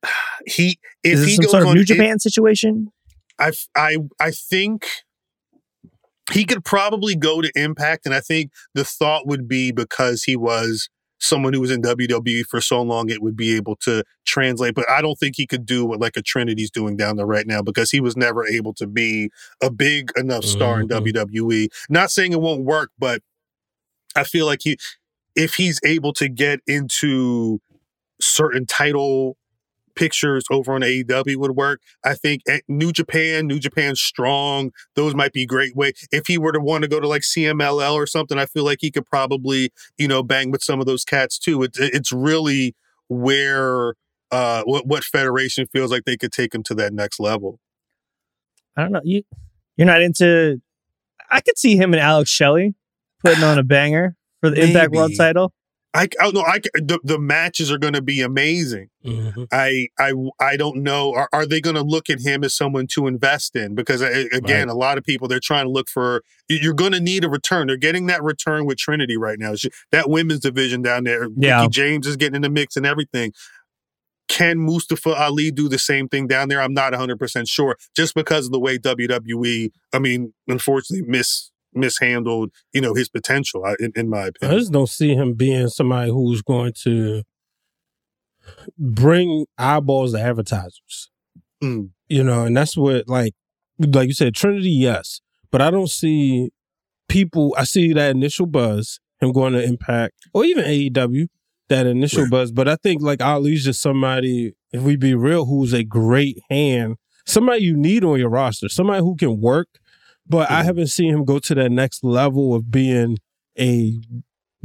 [0.47, 2.93] He if is he some goes sort of on, New Japan it, situation.
[3.41, 4.87] I I I think
[6.31, 10.37] he could probably go to Impact, and I think the thought would be because he
[10.37, 10.89] was
[11.27, 14.75] someone who was in WWE for so long, it would be able to translate.
[14.75, 17.47] But I don't think he could do what like a Trinity's doing down there right
[17.47, 19.31] now because he was never able to be
[19.63, 21.07] a big enough star mm-hmm.
[21.07, 21.69] in WWE.
[21.89, 23.23] Not saying it won't work, but
[24.15, 24.79] I feel like he,
[25.35, 27.61] if he's able to get into
[28.21, 29.37] certain title
[29.97, 31.81] pictures over on AEW would work.
[32.05, 35.93] I think New Japan, New Japan Strong, those might be great way.
[36.13, 38.79] If he were to want to go to like CMLL or something, I feel like
[38.81, 41.63] he could probably, you know, bang with some of those cats too.
[41.63, 42.77] It's it's really
[43.09, 43.95] where
[44.31, 47.59] uh what what federation feels like they could take him to that next level.
[48.77, 49.01] I don't know.
[49.05, 49.23] You
[49.77, 50.61] you're not into
[51.31, 52.75] I could see him and Alex Shelley
[53.25, 54.73] putting on a banger for the Maybe.
[54.73, 55.53] Impact World title.
[55.97, 58.91] I, I know I the, the matches are going to be amazing.
[59.05, 59.45] Mm-hmm.
[59.51, 61.15] I I I don't know.
[61.15, 63.75] Are, are they going to look at him as someone to invest in?
[63.75, 64.69] Because again, right.
[64.69, 66.23] a lot of people they're trying to look for.
[66.49, 67.67] You're going to need a return.
[67.67, 69.55] They're getting that return with Trinity right now.
[69.91, 71.29] That women's division down there.
[71.35, 73.33] Yeah, Mickie James is getting in the mix and everything.
[74.29, 76.61] Can Mustafa Ali do the same thing down there?
[76.61, 77.77] I'm not 100 percent sure.
[77.95, 83.65] Just because of the way WWE, I mean, unfortunately, miss mishandled, you know, his potential.
[83.79, 87.23] In, in my opinion, I just don't see him being somebody who's going to
[88.79, 91.11] bring eyeballs to advertisers.
[91.63, 91.91] Mm.
[92.09, 93.35] You know, and that's what like
[93.79, 96.51] like you said, Trinity, yes, but I don't see
[97.09, 97.55] people.
[97.59, 101.29] I see that initial buzz, him going to Impact or even AEW,
[101.69, 102.31] that initial right.
[102.31, 102.53] buzz.
[102.53, 106.97] But I think like Ali's just somebody, if we be real, who's a great hand,
[107.27, 109.69] somebody you need on your roster, somebody who can work
[110.29, 113.19] but I haven't seen him go to that next level of being
[113.59, 114.01] a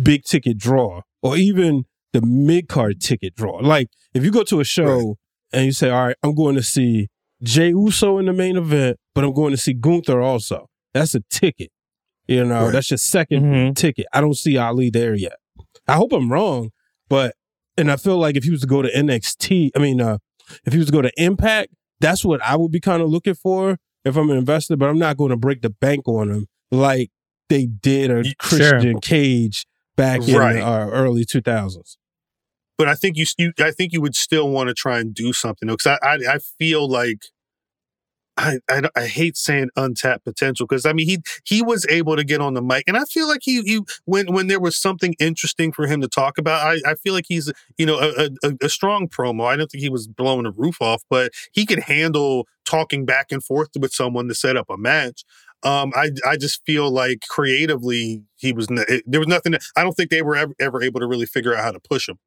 [0.02, 3.58] big ticket draw or even the mid card ticket draw.
[3.58, 5.16] Like if you go to a show right.
[5.54, 7.10] and you say, "All right, I'm going to see
[7.44, 11.22] Jey Uso in the main event, but I'm going to see Gunther also." That's a
[11.30, 11.72] ticket.
[12.28, 12.74] You know, right.
[12.74, 13.74] that's your 2nd mm-hmm.
[13.74, 14.06] ticket.
[14.14, 15.38] I don't see Ali there yet.
[15.88, 16.70] I hope I'm wrong,
[17.10, 17.36] but
[17.78, 20.18] and I feel like if he was to go to NXT, I mean, uh,
[20.66, 23.34] if he was to go to Impact, that's what I would be kind of looking
[23.34, 26.48] for if I'm an investor, but I'm not going to break the bank on them
[26.72, 27.12] like
[27.50, 29.00] they did a Christian sure.
[29.02, 30.58] Cage back in right.
[30.58, 31.98] uh, early 2000s.
[32.78, 35.34] But I think you, you, I think you would still want to try and do
[35.34, 37.20] something because I, I, I feel like
[38.38, 42.24] I, I, I, hate saying untapped potential because I mean he he was able to
[42.24, 45.16] get on the mic and I feel like he, he when when there was something
[45.20, 48.54] interesting for him to talk about I, I feel like he's you know a, a,
[48.64, 49.46] a strong promo.
[49.46, 53.32] I don't think he was blowing the roof off but he could handle talking back
[53.32, 55.24] and forth with someone to set up a match.
[55.64, 59.84] Um, I I just feel like creatively he was it, there was nothing that, I
[59.84, 62.18] don't think they were ever, ever able to really figure out how to push him.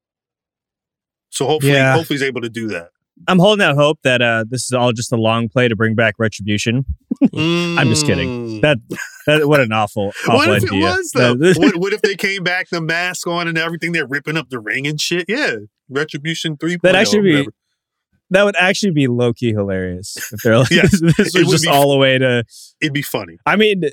[1.30, 1.94] So hopefully yeah.
[1.94, 2.90] hopefully he's able to do that
[3.28, 5.94] I'm holding out hope that uh, this is all just a long play to bring
[5.94, 6.84] back retribution.
[7.22, 7.78] mm.
[7.78, 8.60] I'm just kidding.
[8.60, 8.78] That,
[9.26, 10.78] that what an awful, awful what if idea.
[10.78, 11.34] it was though?
[11.56, 13.92] what, what, if they came back, the mask on and everything?
[13.92, 15.26] They're ripping up the ring and shit.
[15.28, 15.56] Yeah,
[15.88, 16.76] retribution three.
[16.82, 17.48] That actually be.
[18.30, 21.90] That would actually be low key hilarious if they're like yes, this was just all
[21.90, 22.42] the way to.
[22.80, 23.36] It'd be funny.
[23.46, 23.84] I mean,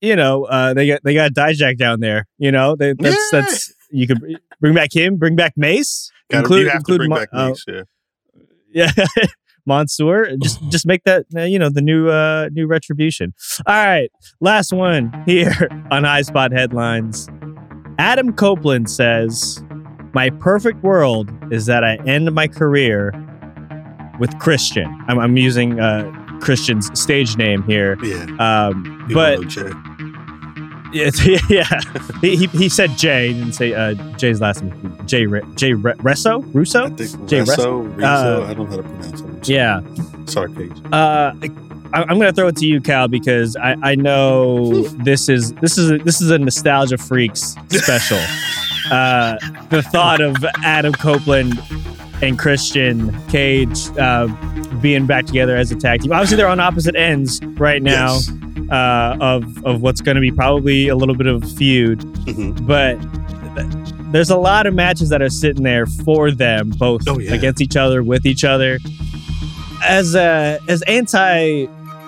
[0.00, 2.26] you know, uh, they got they got Dijak down there.
[2.38, 3.40] You know, they, that's yeah.
[3.40, 4.18] that's you could
[4.60, 7.64] bring back him, bring back Mace, Gotta, include, include bring back uh, Mace.
[7.68, 7.82] Yeah
[8.76, 8.92] yeah.
[9.68, 13.34] Mansoor, just just make that uh, you know the new uh new retribution.
[13.66, 14.10] All right,
[14.40, 17.28] last one here on High Spot headlines.
[17.98, 19.60] Adam Copeland says,
[20.14, 23.12] "My perfect world is that I end my career
[24.20, 27.98] with Christian." I'm, I'm using uh, Christian's stage name here.
[28.04, 28.26] Yeah.
[28.38, 29.40] Um, but
[30.92, 31.80] It's, yeah,
[32.20, 33.28] he, he, he said Jay.
[33.28, 34.98] He didn't say uh, Jay's last name.
[35.06, 36.86] Jay Re- Jay Re- Resso Russo.
[36.86, 38.02] I think Jay Reso, Resso?
[38.02, 39.48] Uh, I don't know how to pronounce it.
[39.48, 39.80] Yeah.
[40.26, 40.72] Sorry, Cage.
[40.92, 41.32] Uh,
[41.92, 45.52] I, I'm going to throw it to you, Khal, because I, I know this is
[45.54, 48.18] this is a, this is a nostalgia freaks special.
[48.90, 49.36] uh,
[49.70, 51.60] the thought of Adam Copeland
[52.22, 54.26] and Christian Cage uh,
[54.80, 56.12] being back together as a tag team.
[56.12, 58.30] Obviously, they're on opposite ends right now Yes.
[58.70, 62.66] Uh, of of what's going to be probably a little bit of a feud, Mhm.
[62.66, 62.98] but.
[64.12, 67.34] There's a lot of matches that are sitting there for them, both Oh, yeah.
[67.34, 68.78] against each other, with each other.
[69.84, 71.66] As uh, as anti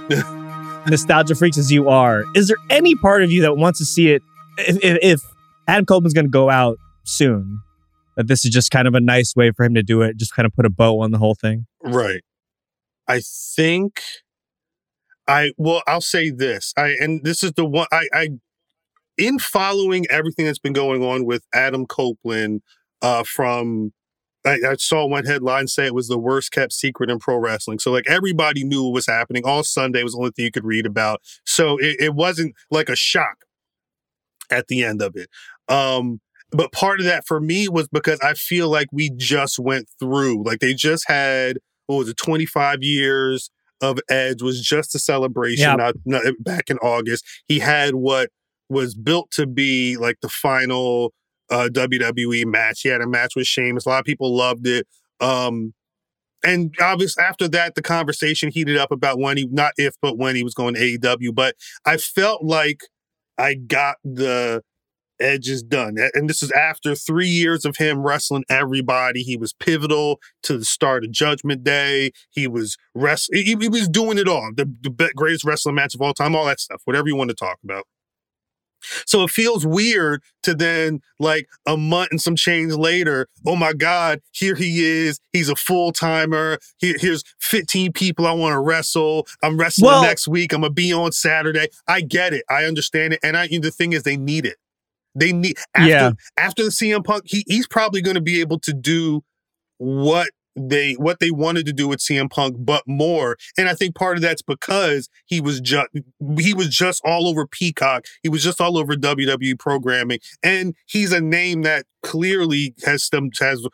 [0.88, 4.10] nostalgia freaks as you are, is there any part of you that wants to see
[4.12, 4.22] it
[4.58, 5.20] if, if, if
[5.66, 7.60] Adam Copeland's going to go out soon?
[8.16, 10.34] That this is just kind of a nice way for him to do it, just
[10.34, 11.66] kind of put a bow on the whole thing.
[11.82, 12.22] Right.
[13.08, 13.20] I
[13.56, 14.00] think
[15.28, 16.74] I well, I'll say this.
[16.76, 18.28] I and this is the one I I
[19.18, 22.62] in following everything that's been going on with Adam Copeland
[23.02, 23.92] uh from
[24.46, 27.78] I, I saw one headline say it was the worst kept secret in pro wrestling.
[27.80, 29.44] So like everybody knew what was happening.
[29.44, 31.22] All Sunday was the only thing you could read about.
[31.44, 33.44] So it, it wasn't like a shock
[34.50, 35.28] at the end of it.
[35.68, 39.86] Um but part of that for me was because I feel like we just went
[40.00, 44.98] through, like they just had, what was it, 25 years of Edge was just a
[44.98, 45.78] celebration Yep.
[45.78, 47.24] not, not, back in August.
[47.46, 48.30] He had what
[48.68, 51.12] was built to be like the final
[51.50, 52.82] uh, WWE match.
[52.82, 53.86] He had a match with Sheamus.
[53.86, 54.86] A lot of people loved it.
[55.20, 55.74] Um,
[56.44, 60.36] and obviously after that, the conversation heated up about when he, not if, but when
[60.36, 61.34] he was going to AEW.
[61.34, 62.82] But I felt like
[63.38, 64.62] I got the
[65.20, 65.96] Edge is done.
[66.14, 69.22] And this is after three years of him wrestling everybody.
[69.22, 72.12] He was pivotal to the start of Judgment Day.
[72.30, 74.50] He was wrest- he, he was doing it all.
[74.54, 77.36] The, the greatest wrestling match of all time, all that stuff, whatever you want to
[77.36, 77.84] talk about.
[79.06, 83.72] So it feels weird to then, like a month and some change later, oh my
[83.72, 85.20] God, here he is.
[85.32, 86.58] He's a full timer.
[86.78, 89.26] Here, here's 15 people I want to wrestle.
[89.42, 90.52] I'm wrestling Well- next week.
[90.52, 91.68] I'm going to be on Saturday.
[91.86, 92.44] I get it.
[92.48, 93.20] I understand it.
[93.22, 94.56] And I, the thing is, they need it.
[95.18, 96.10] They need after Yeah.
[96.36, 99.22] after the CM Punk, he, he's probably going to be able to do
[99.78, 103.36] what they what they wanted to do with CM Punk, but more.
[103.56, 105.88] And I think part of that's because he was just
[106.38, 108.04] he was just all over Peacock.
[108.22, 113.30] He was just all over WWE programming, and he's a name that clearly has some
[113.38, 113.66] has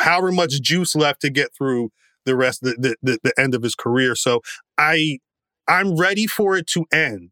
[0.00, 1.90] however much juice left to get through
[2.24, 4.14] the rest the the, the, the end of his career.
[4.14, 4.40] So
[4.76, 5.18] I
[5.66, 7.30] I'm ready for it to end,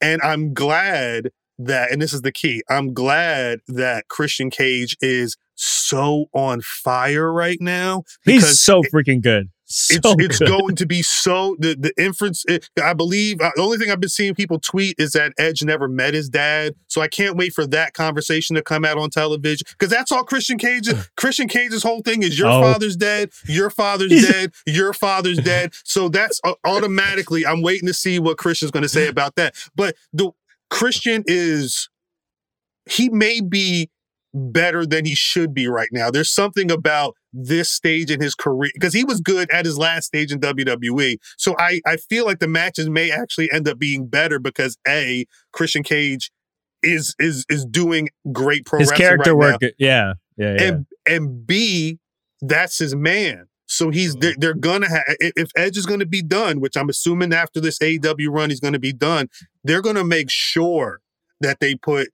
[0.00, 5.36] and I'm glad that, and this is the key, I'm glad that Christian Cage is
[5.54, 8.02] so on fire right now.
[8.24, 9.48] He's so freaking good.
[9.68, 12.44] So it's it's going to be so the the inference.
[12.46, 15.64] It, I believe uh, the only thing I've been seeing people tweet is that Edge
[15.64, 16.74] never met his dad.
[16.86, 20.22] So I can't wait for that conversation to come out on television because that's all
[20.22, 20.88] Christian Cage.
[21.16, 22.62] Christian Cage's whole thing is your Oh.
[22.62, 25.72] father's dead, your father's dead, your father's dead.
[25.82, 27.44] So that's uh, automatically.
[27.44, 29.56] I'm waiting to see what Christian's going to say about that.
[29.74, 30.30] But the
[30.70, 31.88] Christian is
[32.88, 33.90] he may be
[34.34, 36.10] better than he should be right now.
[36.10, 40.06] There's something about this stage in his career because he was good at his last
[40.06, 41.16] stage in WWE.
[41.38, 45.26] So I I feel like the matches may actually end up being better because a
[45.52, 46.30] Christian Cage
[46.82, 49.62] is is is doing great pro his character right work.
[49.62, 49.68] now.
[49.78, 50.62] Yeah, yeah, yeah.
[50.62, 51.98] And and B
[52.40, 53.46] that's his man.
[53.66, 54.20] So he's Mm-hmm.
[54.20, 57.78] they're, they're gonna have if Edge is gonna be done, which I'm assuming after this
[57.78, 59.28] AEW run he's gonna be done.
[59.64, 61.00] They're gonna make sure
[61.40, 62.08] that they put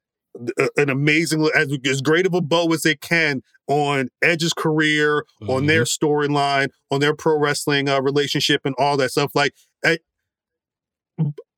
[0.77, 5.67] an amazing as, as great of a bow as they can on Edge's career, on
[5.67, 9.33] their storyline, on their pro wrestling uh, relationship, and all that stuff.
[9.35, 9.99] Like, I,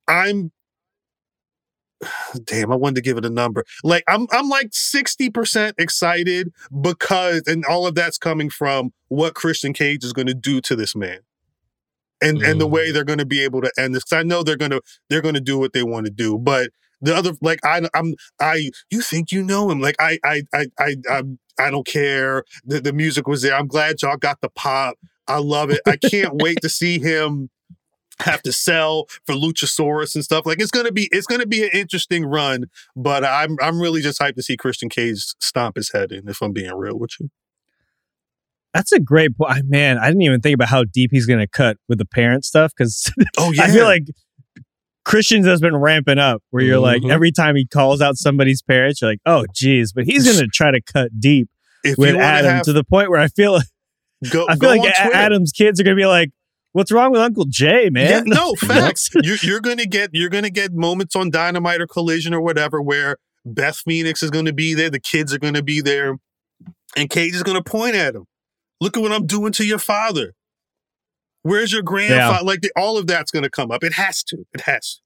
[0.07, 0.51] I'm.
[2.43, 3.65] Damn, I wanted to give it a number.
[3.83, 9.73] Like, I'm I'm like 60% excited because and all of that's coming from what Christian
[9.73, 11.19] Cage is going to do to this man.
[12.21, 12.93] And and the way mm.
[12.93, 14.03] they're going to be able to end this.
[14.03, 16.37] 'Cause I know they're going to they're going to do what they want to do,
[16.37, 16.69] but
[17.01, 20.65] the other like I I'm I you think you know him like I I I
[20.79, 21.23] I I,
[21.59, 24.95] I don't care the the music was there I'm glad y'all got the pop
[25.27, 27.49] I love it I can't wait to see him
[28.19, 31.69] have to sell for Luchasaurus and stuff like it's gonna be it's gonna be an
[31.73, 36.11] interesting run but I'm I'm really just hyped to see Christian Cage stomp his head
[36.11, 37.29] in if I'm being real with you
[38.73, 39.65] That's a great point.
[39.69, 42.43] Man, I didn't even think about how deep he's going to cut with the parent
[42.45, 44.03] stuff because oh yeah, I feel like
[45.05, 47.11] Christians has been ramping up where you're like, Mhm.
[47.11, 50.47] every time he calls out somebody's parents, you're like, oh, geez, but he's going to
[50.47, 51.47] try to cut deep
[51.83, 53.59] if with Adam have- to the point where I feel,
[54.31, 55.15] go I feel like on A- Twitter.
[55.15, 56.31] Adam's kids are going to be like,
[56.75, 58.27] What's wrong with Uncle Jay, man?
[58.27, 59.09] Yeah, no facts.
[59.23, 63.15] you're, you're gonna get you're gonna get moments on Dynamite or Collision or whatever where
[63.45, 66.17] Beth Phoenix is gonna be there, the kids are gonna be there,
[66.97, 68.25] and Cage is gonna point at him.
[68.81, 70.33] Look at what I'm doing to your father.
[71.43, 72.39] Where's your grandfather?
[72.39, 72.39] Yeah.
[72.41, 73.81] Like the, all of that's gonna come up.
[73.81, 74.45] It has to.
[74.53, 74.99] It has.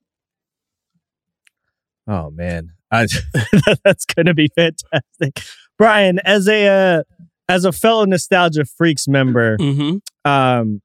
[2.07, 2.13] To.
[2.13, 3.05] Oh man, I,
[3.83, 5.43] that's gonna be fantastic,
[5.77, 6.17] Brian.
[6.25, 7.03] As a uh,
[7.47, 9.97] as a fellow nostalgia freaks member, mm-hmm.
[10.27, 10.81] um,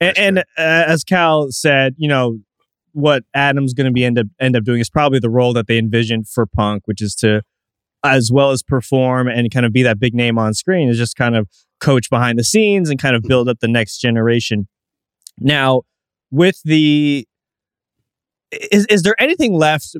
[0.00, 2.38] and, and uh, as Khal said, you know,
[2.92, 5.66] what Adam's going to be end up end up doing is probably the role that
[5.66, 7.42] they envisioned for Punk, which is to,
[8.02, 11.16] as well as perform and kind of be that big name on screen, is just
[11.16, 14.66] kind of coach behind the scenes and kind of build up the next generation.
[15.38, 15.82] Now,
[16.30, 17.28] with the,
[18.50, 19.94] is is there anything left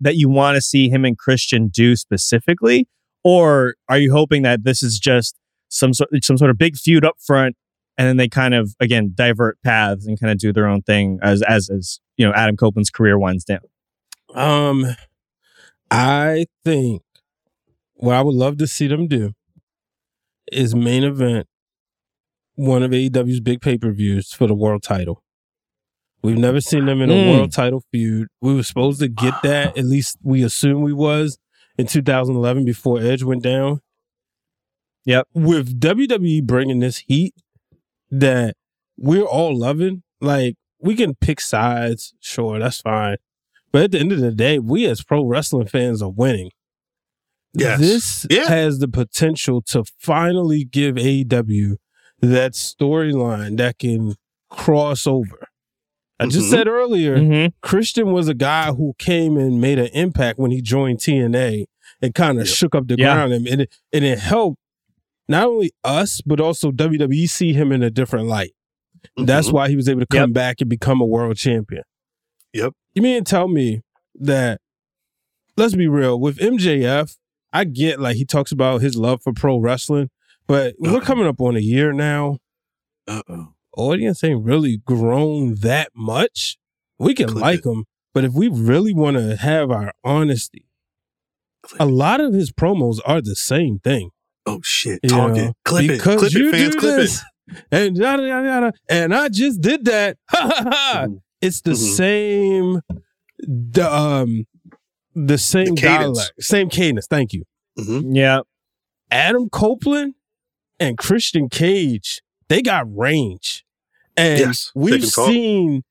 [0.00, 2.88] that you want to see him and Christian do specifically,
[3.22, 5.36] or are you hoping that this is just
[5.68, 7.56] some sort some sort of big feud up front
[7.96, 11.18] and then they kind of again divert paths and kind of do their own thing
[11.22, 13.60] as as as you know Adam Copeland's career winds down.
[14.34, 14.96] Um,
[15.90, 17.02] I think
[17.94, 19.32] what I would love to see them do
[20.50, 21.46] is main event
[22.56, 25.22] one of AEW's big pay per views for the world title.
[26.22, 27.36] We've never seen them in a mm.
[27.36, 28.28] world title feud.
[28.40, 31.38] We were supposed to get that, at least we assume we was
[31.76, 33.80] in 2011 before Edge went down.
[35.04, 35.28] Yep.
[35.34, 37.34] With WWE bringing this heat,
[38.20, 38.56] that
[38.96, 40.02] we're all loving.
[40.20, 43.16] Like we can pick sides, sure, that's fine.
[43.72, 46.50] But at the end of the day, we as pro wrestling fans are winning.
[47.54, 47.80] Yes.
[47.80, 48.48] This yeah.
[48.48, 51.76] has the potential to finally give AEW
[52.20, 54.14] that storyline that can
[54.50, 55.48] cross over.
[56.18, 56.50] I just mm-hmm.
[56.50, 57.48] said earlier, mm-hmm.
[57.60, 61.64] Christian was a guy who came and made an impact when he joined TNA
[62.00, 62.54] and kind of yep.
[62.54, 63.14] shook up the yeah.
[63.14, 64.58] ground and it, and it helped
[65.28, 68.54] not only us, but also WWE see him in a different light.
[69.04, 69.26] Mm-hmm.
[69.26, 70.32] That's why he was able to come yep.
[70.32, 71.82] back and become a world champion.
[72.52, 72.72] Yep.
[72.94, 73.82] You mean tell me
[74.14, 74.60] that,
[75.56, 77.16] let's be real, with MJF,
[77.52, 80.10] I get like he talks about his love for pro wrestling,
[80.46, 80.94] but Uh-oh.
[80.94, 82.38] we're coming up on a year now.
[83.06, 83.48] Uh oh.
[83.76, 86.56] Audience ain't really grown that much.
[86.98, 87.66] We can Clip like it.
[87.66, 90.66] him, but if we really want to have our honesty,
[91.62, 94.10] Clip a lot of his promos are the same thing.
[94.46, 95.00] Oh shit!
[95.08, 97.64] Talk it, clip it, clip it, fans, clip this, it.
[97.70, 98.72] And yada yada yada.
[98.88, 100.16] And I just did that.
[100.30, 101.04] Ha ha ha!
[101.06, 101.14] Mm-hmm.
[101.40, 101.94] It's the mm-hmm.
[101.94, 102.80] same,
[103.38, 104.46] the um,
[105.14, 107.06] the same the dialect, same cadence.
[107.06, 107.44] Thank you.
[107.78, 108.14] Mm-hmm.
[108.14, 108.40] Yeah.
[109.10, 110.14] Adam Copeland
[110.80, 113.64] and Christian Cage, they got range,
[114.16, 115.82] and yes, we've seen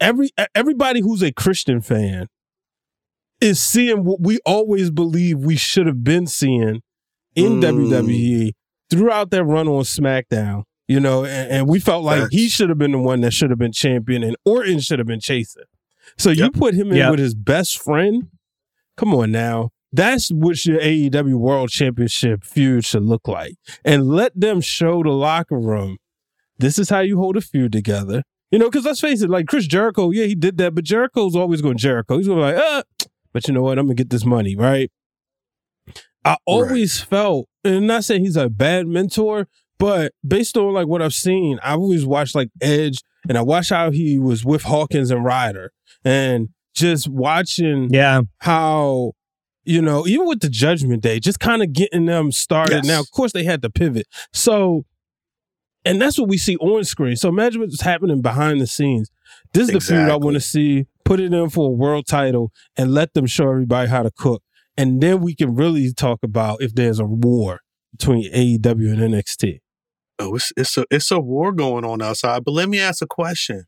[0.00, 2.28] every everybody who's a Christian fan
[3.40, 6.82] is seeing what we always believe we should have been seeing
[7.44, 7.88] in mm.
[7.88, 8.52] WWE
[8.90, 10.64] throughout that run on SmackDown.
[10.88, 13.50] You know, and, and we felt like he should have been the one that should
[13.50, 15.62] have been champion, and Orton should have been chasing.
[16.18, 16.38] So yep.
[16.38, 17.12] you put him in yep.
[17.12, 18.28] with his best friend.
[18.96, 19.70] Come on now.
[19.92, 23.54] That's what your AEW World Championship feud should look like.
[23.84, 25.98] And let them show the locker room
[26.60, 28.22] this is how you hold a feud together.
[28.50, 31.36] You know, because let's face it, like Chris Jericho, yeah, he did that, but Jericho's
[31.36, 32.18] always going Jericho.
[32.18, 33.78] He's going to be like, ah, but you know what?
[33.78, 34.90] I'm going to get this money, right?
[36.24, 37.08] I always right.
[37.08, 41.58] felt, and not saying he's a bad mentor, but based on like what I've seen,
[41.62, 45.72] I always watched like Edge, and I watched how he was with Hawkins and Ryder,
[46.04, 49.12] and just watching, yeah, how
[49.64, 52.76] you know, even with the Judgment Day, just kind of getting them started.
[52.76, 52.86] Yes.
[52.86, 54.84] Now, of course, they had to pivot, so.
[55.82, 57.16] And that's what we see on screen.
[57.16, 59.10] So imagine what's happening behind the scenes.
[59.54, 59.96] This is the exactly.
[59.96, 60.84] feud I want to see.
[61.06, 64.42] Put it in for a world title and let them show everybody how to cook
[64.80, 67.60] and then we can really talk about if there's a war
[67.92, 69.60] between AEW and NXT.
[70.18, 72.44] Oh, it's it's a it's a war going on outside.
[72.44, 73.64] But let me ask a question,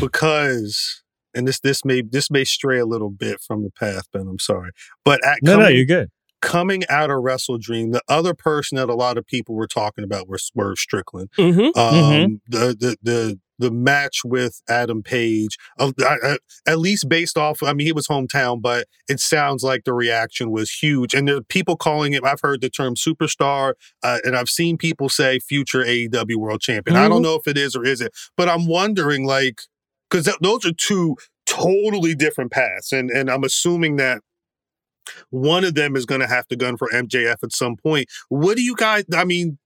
[0.00, 1.02] because
[1.34, 4.22] and this this may this may stray a little bit from the path, Ben.
[4.22, 4.70] I'm sorry,
[5.04, 6.08] but at no, coming, no, you're good.
[6.46, 10.04] Coming out of Wrestle Dream, the other person that a lot of people were talking
[10.04, 11.30] about was Swerve Strickland.
[11.36, 12.34] Mm-hmm, um, mm-hmm.
[12.48, 17.72] The the the the match with Adam Page, uh, uh, at least based off, I
[17.72, 21.14] mean, he was hometown, but it sounds like the reaction was huge.
[21.14, 24.76] And there are people calling it, I've heard the term superstar, uh, and I've seen
[24.76, 26.96] people say future AEW world champion.
[26.96, 27.04] Mm-hmm.
[27.04, 27.24] I don't mm-hmm.
[27.24, 29.62] know if it is or isn't, but I'm wondering, like,
[30.10, 32.92] because th- those are two totally different paths.
[32.92, 34.20] And, and I'm assuming that
[35.30, 38.08] one of them is going to have to gun for MJF at some point.
[38.28, 39.58] What do you guys, I mean,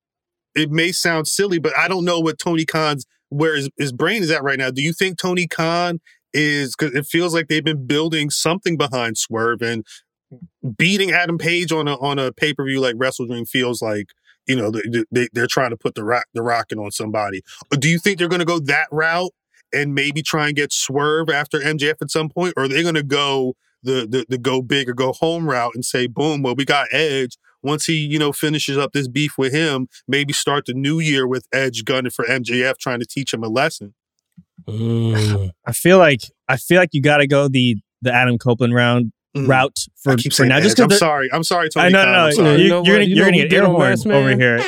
[0.54, 4.22] it may sound silly, but I don't know what Tony Khan's where his, his brain
[4.22, 4.70] is at right now.
[4.70, 6.00] Do you think Tony Khan
[6.32, 9.86] is because it feels like they've been building something behind Swerve and
[10.76, 14.06] beating Adam Page on a on a pay per view like Wrestle Dream feels like
[14.46, 17.42] you know, they, they, they're trying to put the rock, the rocket on somebody.
[17.72, 19.30] Uh, do you think they're going to go that route
[19.72, 22.96] and maybe try and get Swerve after MJF at some point, or are they going
[22.96, 26.54] to go the, the the go big or go home route and say, boom, well,
[26.54, 27.36] we got Edge.
[27.62, 31.26] Once he, you know, finishes up this beef with him, maybe start the new year
[31.26, 33.94] with Edge gunning for MJF, trying to teach him a lesson.
[34.66, 35.50] Mm.
[35.66, 39.12] I feel like I feel like you got to go the the Adam Copeland round
[39.36, 39.48] mm.
[39.48, 40.60] route for, for now.
[40.60, 41.86] Just I'm sorry, I'm sorry, Tony.
[41.86, 42.56] I know, no, no, no.
[42.56, 44.60] You, are gonna, you are gonna get air horn over here.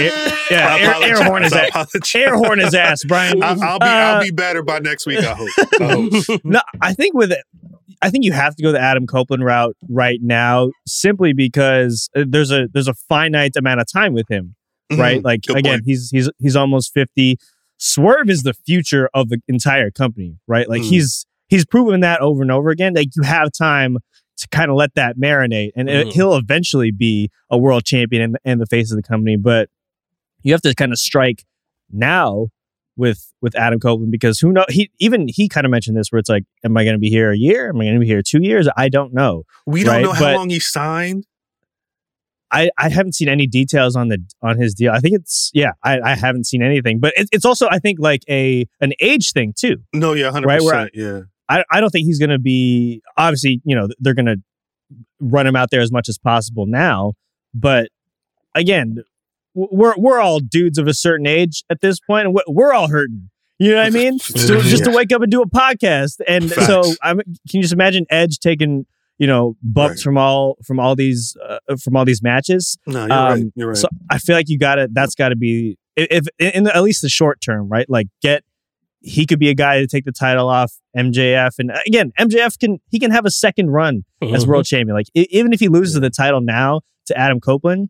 [0.00, 0.12] Air,
[0.50, 2.14] yeah, air, air, horn his ass.
[2.14, 3.42] Air horn his ass, Brian.
[3.42, 5.18] I, will be, uh, I'll be better by next week.
[5.18, 5.48] I hope.
[5.80, 6.40] I hope.
[6.44, 7.44] no, I think with it,
[8.02, 12.24] I think you have to go the Adam Copeland route right now, simply because uh,
[12.26, 14.54] there's a there's a finite amount of time with him,
[14.90, 15.00] mm-hmm.
[15.00, 15.24] right?
[15.24, 15.84] Like Good again, point.
[15.86, 17.38] he's he's he's almost fifty.
[17.78, 20.68] Swerve is the future of the entire company, right?
[20.68, 20.88] Like mm.
[20.88, 22.94] he's he's proven that over and over again.
[22.94, 23.98] Like you have time
[24.36, 26.06] to kind of let that marinate, and mm.
[26.06, 29.36] it, he'll eventually be a world champion and, and the face of the company.
[29.36, 29.68] But
[30.42, 31.44] you have to kind of strike
[31.90, 32.48] now
[32.98, 36.18] with with Adam Copeland because who know he even he kind of mentioned this where
[36.18, 37.70] it's like, am I going to be here a year?
[37.70, 38.68] Am I going to be here two years?
[38.76, 39.44] I don't know.
[39.66, 41.24] We don't know how but long he signed.
[42.50, 44.92] I, I haven't seen any details on the on his deal.
[44.92, 45.72] I think it's yeah.
[45.84, 49.32] I, I haven't seen anything, but it, it's also I think like a an age
[49.32, 49.76] thing too.
[49.94, 50.60] No, yeah, hundred right?
[50.60, 50.90] percent.
[50.94, 54.38] Yeah, I I don't think he's going to be obviously you know they're going to
[55.20, 57.12] run him out there as much as possible now,
[57.54, 57.90] but
[58.54, 59.02] again,
[59.70, 63.30] we're we're all dudes of a certain age at this point, and we're all hurting.
[63.58, 64.18] You know what I mean?
[64.20, 66.66] so just to wake up and do a podcast, and Facts.
[66.66, 68.86] so I'm, can you just imagine Edge taking
[69.18, 70.02] you know bumps right.
[70.04, 72.78] from all from all these uh, from all these matches?
[72.86, 73.44] No, you're um, right.
[73.54, 73.76] You're right.
[73.76, 76.74] So I feel like you got to that's got to be if, if in the,
[76.74, 77.88] at least the short term, right?
[77.90, 78.44] Like get
[79.00, 82.58] he could be a guy to take the title off MJF, and uh, again, MJF
[82.58, 84.34] can he can have a second run mm-hmm.
[84.34, 84.96] as world champion.
[84.96, 86.00] Like even if he loses yeah.
[86.00, 87.88] the title now to Adam Copeland,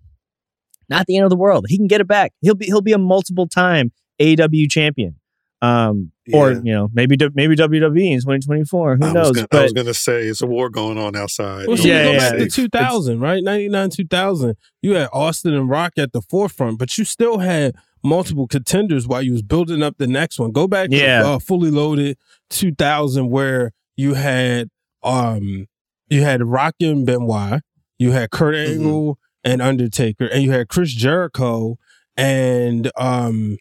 [0.89, 1.66] not the end of the world.
[1.68, 2.32] He can get it back.
[2.41, 5.16] He'll be he'll be a multiple time AW champion.
[5.61, 6.36] Um, yeah.
[6.36, 8.97] or you know maybe maybe WWE in 2024.
[8.97, 9.32] Who I knows?
[9.32, 11.66] Gonna, but, I was gonna say it's a war going on outside.
[11.66, 13.43] Well, so yeah, go yeah, back to 2000, right?
[13.43, 14.57] 99, 2000.
[14.82, 17.74] You had Austin and Rock at the forefront, but you still had
[18.05, 20.53] multiple contenders while you was building up the next one.
[20.53, 21.22] Go back yeah.
[21.22, 22.16] to uh, fully loaded
[22.51, 24.68] 2000 where you had
[25.03, 25.66] um
[26.09, 27.62] you had Rock and Benoit,
[27.99, 28.72] you had Kurt mm-hmm.
[28.72, 29.28] Angle mm-hmm.
[29.45, 31.78] And Undertaker, and you had Chris Jericho
[32.16, 33.57] and um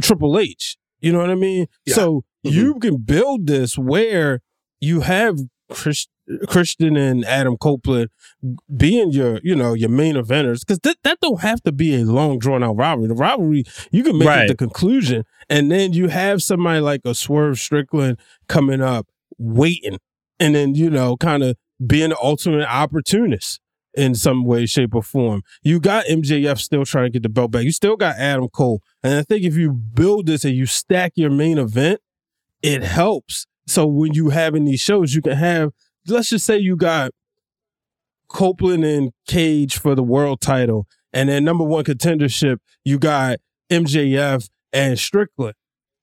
[0.00, 0.76] Triple H.
[1.00, 1.66] You know what I mean?
[1.86, 1.94] Yeah.
[1.94, 2.56] So mm-hmm.
[2.56, 4.40] you can build this where
[4.80, 5.38] you have
[5.70, 6.08] Chris,
[6.48, 8.10] Christian and Adam Copeland
[8.76, 12.04] being your, you know, your main eventers, because th- that don't have to be a
[12.04, 13.08] long drawn out rivalry.
[13.08, 14.44] The rivalry you can make right.
[14.44, 18.18] it the conclusion, and then you have somebody like a Swerve Strickland
[18.48, 19.06] coming up,
[19.38, 19.98] waiting,
[20.38, 23.60] and then you know, kind of being the ultimate opportunist
[23.94, 25.42] in some way, shape, or form.
[25.62, 27.64] You got MJF still trying to get the belt back.
[27.64, 28.82] You still got Adam Cole.
[29.02, 32.00] And I think if you build this and you stack your main event,
[32.62, 33.46] it helps.
[33.66, 35.72] So when you have in these shows, you can have,
[36.06, 37.12] let's just say you got
[38.28, 40.86] Copeland and Cage for the world title.
[41.12, 43.38] And then number one contendership, you got
[43.70, 45.54] MJF and Strickland.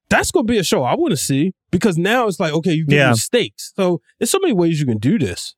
[0.10, 2.86] That's gonna be a show I want to see because now it's like, okay, you
[2.86, 3.14] get yeah.
[3.14, 3.74] stakes.
[3.76, 5.56] So there's so many ways you can do this.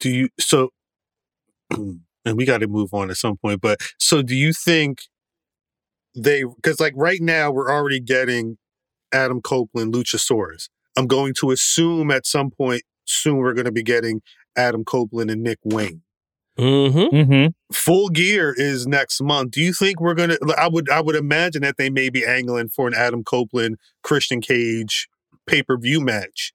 [0.00, 0.70] Do you so
[2.24, 3.60] and we got to move on at some point.
[3.60, 5.02] But so do you think
[6.14, 8.58] they, because like right now we're already getting
[9.12, 10.68] Adam Copeland, Luchasaurus.
[10.96, 14.22] I'm going to assume at some point soon we're going to be getting
[14.56, 16.02] Adam Copeland and Nick Wayne.
[16.58, 17.16] Mm-hmm.
[17.16, 17.74] Mm-hmm.
[17.74, 19.52] Full gear is next month.
[19.52, 20.36] Do you think we're gonna?
[20.58, 20.90] I would.
[20.90, 25.08] I would imagine that they may be angling for an Adam Copeland Christian Cage
[25.46, 26.52] pay per view match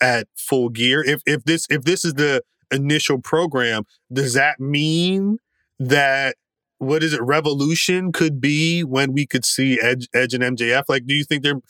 [0.00, 1.02] at Full Gear.
[1.04, 5.38] If if this if this is the initial program, does that mean
[5.78, 6.36] that
[6.80, 11.06] what is it revolution could be when we could see edge, edge and mjf like
[11.06, 11.60] do you think they're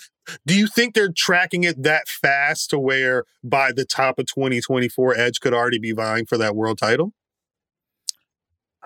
[0.47, 5.17] do you think they're tracking it that fast to where by the top of 2024
[5.17, 7.13] edge could already be vying for that world title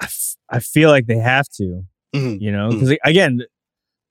[0.00, 1.84] I, f- I feel like they have to
[2.14, 2.42] mm-hmm.
[2.42, 3.08] you know because mm-hmm.
[3.08, 3.42] again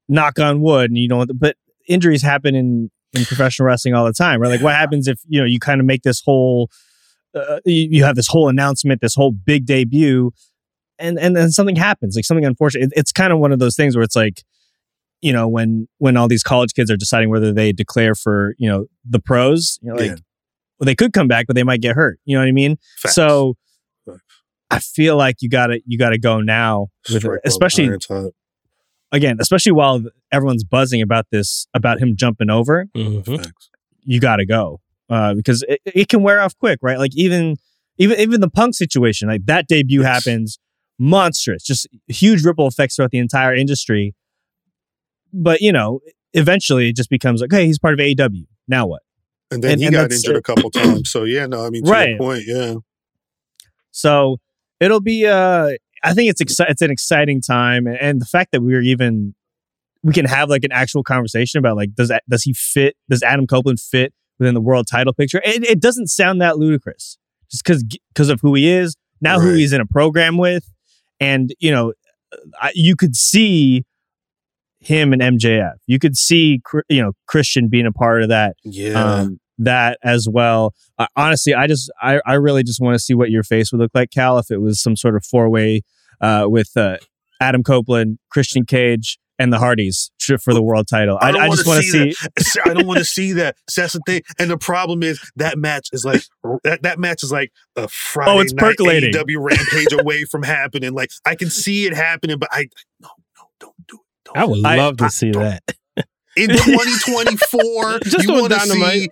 [0.08, 4.14] knock on wood and you know but injuries happen in in professional wrestling all the
[4.14, 6.70] time right like what happens if you know you kind of make this whole
[7.36, 10.32] uh, you, you, have this whole announcement, this whole big debut,
[11.00, 12.86] and and then something happens, like something unfortunate.
[12.86, 14.44] It, it's kind of one of those things where it's like,
[15.22, 18.70] you know, when when all these college kids are deciding whether they declare for you
[18.70, 20.16] know the pros, you know, like yeah.
[20.80, 22.20] well, they could come back, but they might get hurt.
[22.26, 22.78] You know what I mean?
[22.98, 23.16] Facts.
[23.16, 23.56] So.
[24.06, 24.22] Facts.
[24.72, 27.96] I feel like you got to you got to go now with especially
[29.12, 32.88] again, especially while everyone's buzzing about this about him jumping over.
[32.98, 33.44] Mm-hmm.
[34.02, 36.98] You got to go uh, because it, it, can wear off quick, right?
[36.98, 37.56] Like even
[37.98, 40.26] even even the Punk situation, like that debut yes.
[40.26, 40.60] happens.
[41.00, 44.16] monstrous, just huge ripple effects throughout the entire industry.
[45.34, 46.00] But you know,
[46.34, 48.46] eventually it just becomes like, hey, he's part of AEW.
[48.68, 49.02] Now what?
[49.52, 50.40] And then And- he and got injured it.
[50.40, 51.10] a couple times.
[51.12, 52.10] So yeah, no, I mean to Right.
[52.10, 52.76] your point, yeah.
[53.92, 54.38] So
[54.80, 55.72] it'll be uh
[56.04, 59.36] I think it's exci- it's an exciting time and, and the fact that we're even
[60.04, 63.24] we can have like an actual conversation about like does that, does he fit does
[63.24, 65.42] Adam Copeland fit within the world title picture?
[65.44, 67.18] It, it doesn't sound that ludicrous
[67.50, 67.84] just cuz
[68.16, 70.70] cuz of who he is, now who he's in a program with
[71.20, 71.94] and you know
[72.60, 73.84] I, you could see
[74.80, 75.76] him and MJF.
[75.88, 78.94] You could see you know Christian being a part of that Yeah.
[79.22, 80.74] um, that as well.
[80.98, 83.80] Uh, honestly, I just I, I really just want to see what your face would
[83.80, 85.82] look like, Khal, if it was some sort of four way
[86.22, 86.98] uh, with uh,
[87.40, 90.12] Adam Copeland, Christian Cage, and the Hardys
[90.42, 91.18] for the world title.
[91.22, 92.62] I, don't I just wanna want to see.
[92.66, 93.56] I don't want to see that.
[93.70, 94.22] So that's the thing.
[94.40, 96.22] And the problem is that match is like
[96.64, 99.12] that, that match is like a Friday Oh, it's night percolating.
[99.14, 100.94] AEW rampage away from happening.
[100.94, 102.68] Like I can see it happening, but I
[103.02, 104.02] no, no, don't do it.
[104.26, 105.64] Don't I would I- love to see that.
[106.38, 106.50] in
[107.02, 108.92] 2024 Just you on want to Dynamite.
[109.02, 109.10] see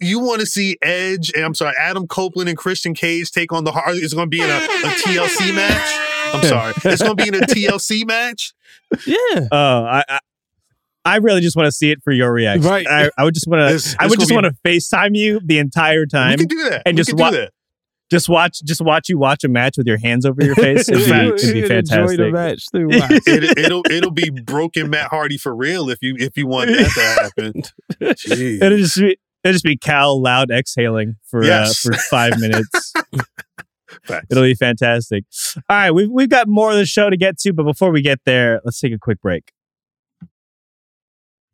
[0.00, 3.64] you want to see Edge and I'm sorry Adam Copeland and Christian Cage take on
[3.64, 7.16] the hard it's going to be in a, a TLC match I'm sorry it's going
[7.16, 8.52] to be in a TLC match
[9.06, 9.16] Yeah.
[9.52, 10.18] Oh, I, I
[11.04, 12.68] I really just want to see it for your reaction.
[12.68, 12.84] Right.
[12.84, 14.02] I, I would just want It's- to.
[14.02, 16.36] I would just want to FaceTime you the entire we time.
[16.38, 17.52] can do that and we just can wa- do that
[18.10, 20.88] Just watch, just watch you watch a match with your hands over your face.
[20.88, 22.88] It'd be, it'd be You'd Enjoy the match too.
[22.90, 23.06] Wow.
[23.10, 26.90] it, it'll it'll be broken Matt Hardy for real if you if you want that
[26.90, 27.62] to happen
[28.14, 28.60] Jeez.
[28.60, 31.86] It'll just be it'll just be Khal loud exhaling for Yes.
[31.86, 32.92] uh, for five minutes.
[34.06, 34.26] Facts.
[34.30, 35.24] It'll be fantastic.
[35.68, 38.02] All right, we've we've got more of the show to get to, but before we
[38.02, 39.52] get there, let's take a quick break.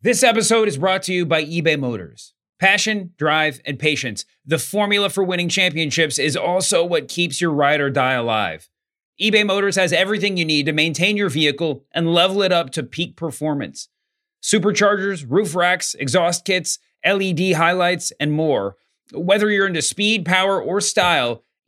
[0.02, 2.34] This episode is brought to you by eBay Motors.
[2.58, 4.24] Passion, drive, and patience.
[4.44, 8.68] The formula for winning championships is also what keeps your ride or die alive.
[9.20, 12.82] eBay Motors has everything you need to maintain your vehicle and level it up to
[12.82, 13.88] peak performance.
[14.42, 18.76] Superchargers, roof racks, exhaust kits, LED highlights, and more.
[19.12, 21.44] Whether you're into speed, power, or style,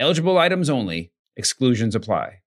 [0.00, 2.38] Eligible items only, exclusions apply.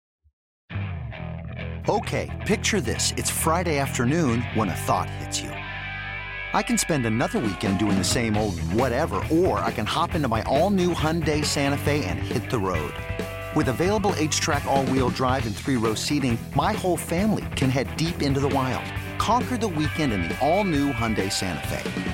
[1.87, 3.13] Okay, picture this.
[3.15, 5.49] It's Friday afternoon when a thought hits you.
[5.49, 10.27] I can spend another weekend doing the same old whatever, or I can hop into
[10.27, 12.93] my all new Hyundai Santa Fe and hit the road.
[13.55, 17.95] With available HTRAC, all wheel drive, and three row seating, my whole family can head
[17.97, 18.91] deep into the wild.
[19.19, 22.12] Conquer the weekend in the all new Hyundai Santa Fe.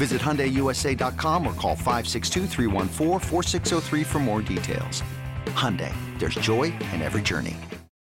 [0.00, 5.02] Visit HyundaiUSA.com or call 562-314-4603 for more details.
[5.48, 7.54] Hyundai, there's joy in every journey.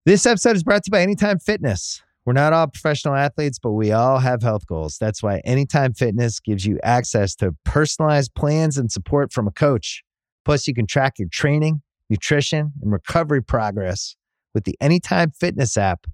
[0.05, 2.03] This episode is brought to you by Anytime Fitness.
[2.27, 4.99] We're not all professional athletes, but we all have health goals.
[5.01, 10.03] That's why Anytime Fitness gives you access to personalized plans and support from a coach.
[10.45, 11.81] Plus, you can track your training,
[12.11, 14.17] nutrition, and recovery progress
[14.53, 16.07] with the Anytime Fitness app,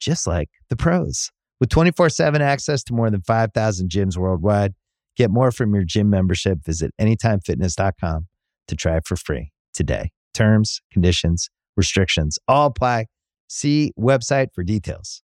[0.00, 1.30] just like the pros.
[1.60, 4.74] With 24 7 access to more than 5,000 gyms worldwide,
[5.18, 6.64] get more from your gym membership.
[6.64, 8.26] Visit AnytimeFitness.com
[8.68, 10.12] to try it for free today.
[10.32, 13.06] Terms, conditions, restrictions all apply.
[13.48, 15.22] See website for details.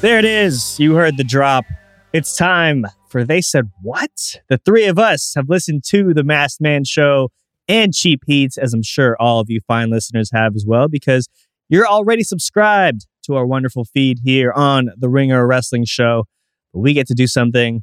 [0.00, 0.78] There it is.
[0.78, 1.64] You heard the drop.
[2.12, 4.40] It's time for They Said What?
[4.48, 7.30] The three of us have listened to The Masked Man Show
[7.68, 11.28] and Cheap Heats, as I'm sure all of you fine listeners have as well, because
[11.68, 16.24] you're already subscribed to our wonderful feed here on The Ringer Wrestling Show.
[16.72, 17.82] We get to do something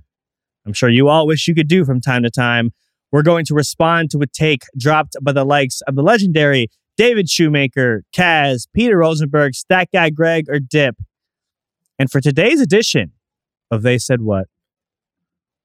[0.66, 2.72] I'm sure you all wish you could do from time to time.
[3.12, 6.68] We're going to respond to a take dropped by the likes of the legendary
[6.98, 10.96] David Shoemaker, Kaz, Peter Rosenberg, Stat Guy Greg, or Dip.
[11.98, 13.14] And for today's edition
[13.70, 14.48] of They Said What,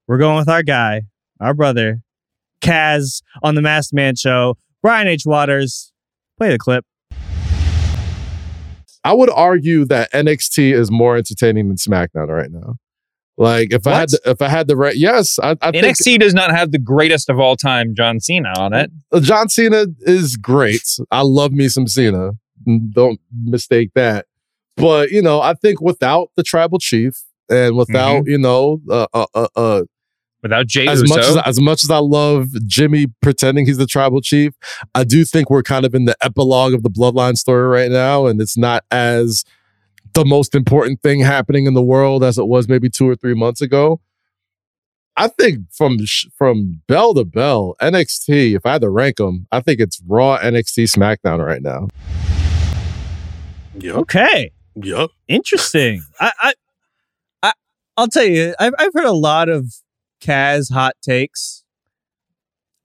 [0.07, 1.03] we're going with our guy,
[1.39, 2.01] our brother,
[2.61, 4.57] Kaz on the Masked Man Show.
[4.81, 5.23] Brian H.
[5.25, 5.91] Waters,
[6.37, 6.85] play the clip.
[9.07, 12.75] I would argue that NXT is more entertaining than SmackDown right now.
[13.37, 14.09] Like if I had What?
[14.23, 16.79] the, if I had the right, yes, I, I think NXT does not have the
[16.79, 18.89] greatest of all time John Cena on it.
[19.11, 20.81] uh, John Cena is great.
[21.11, 22.31] I love me some Cena.
[22.91, 24.25] Don't mistake that.
[24.75, 27.13] But you know, I think without the tribal chief
[27.49, 28.29] and without Mm-hmm.
[28.29, 29.81] you know, uh, uh, uh, uh
[30.47, 31.15] without Jey as Uso.
[31.15, 34.53] much as as much as I love Jimmy pretending he's the tribal chief,
[34.95, 38.25] I do think we're kind of in the epilogue of the bloodline story right now,
[38.25, 39.43] and it's not as
[40.13, 43.35] the most important thing happening in the world as it was maybe two or three
[43.35, 43.99] months ago.
[45.15, 45.97] I think from
[46.37, 48.55] from bell to bell, NXT.
[48.55, 51.87] If I had to rank them, I think it's Raw, NXT, SmackDown right now.
[53.79, 53.95] Yep.
[53.95, 54.51] Okay.
[54.75, 55.09] Yep.
[55.27, 56.03] Interesting.
[56.19, 56.53] I, I,
[57.43, 57.53] I,
[57.95, 59.73] I'll tell you, I've, I've heard a lot of
[60.21, 61.63] Kaz hot takes.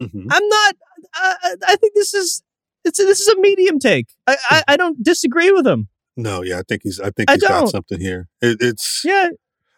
[0.01, 0.27] Mhm.
[0.31, 0.75] I'm not.
[1.15, 2.43] I, I think this is
[2.85, 4.07] it's this is a medium take.
[4.27, 5.89] I, I, I don't disagree with him.
[6.17, 7.01] No, yeah, I think he's.
[7.01, 8.29] I think I he's got something here.
[8.41, 9.31] It, it's Yeah.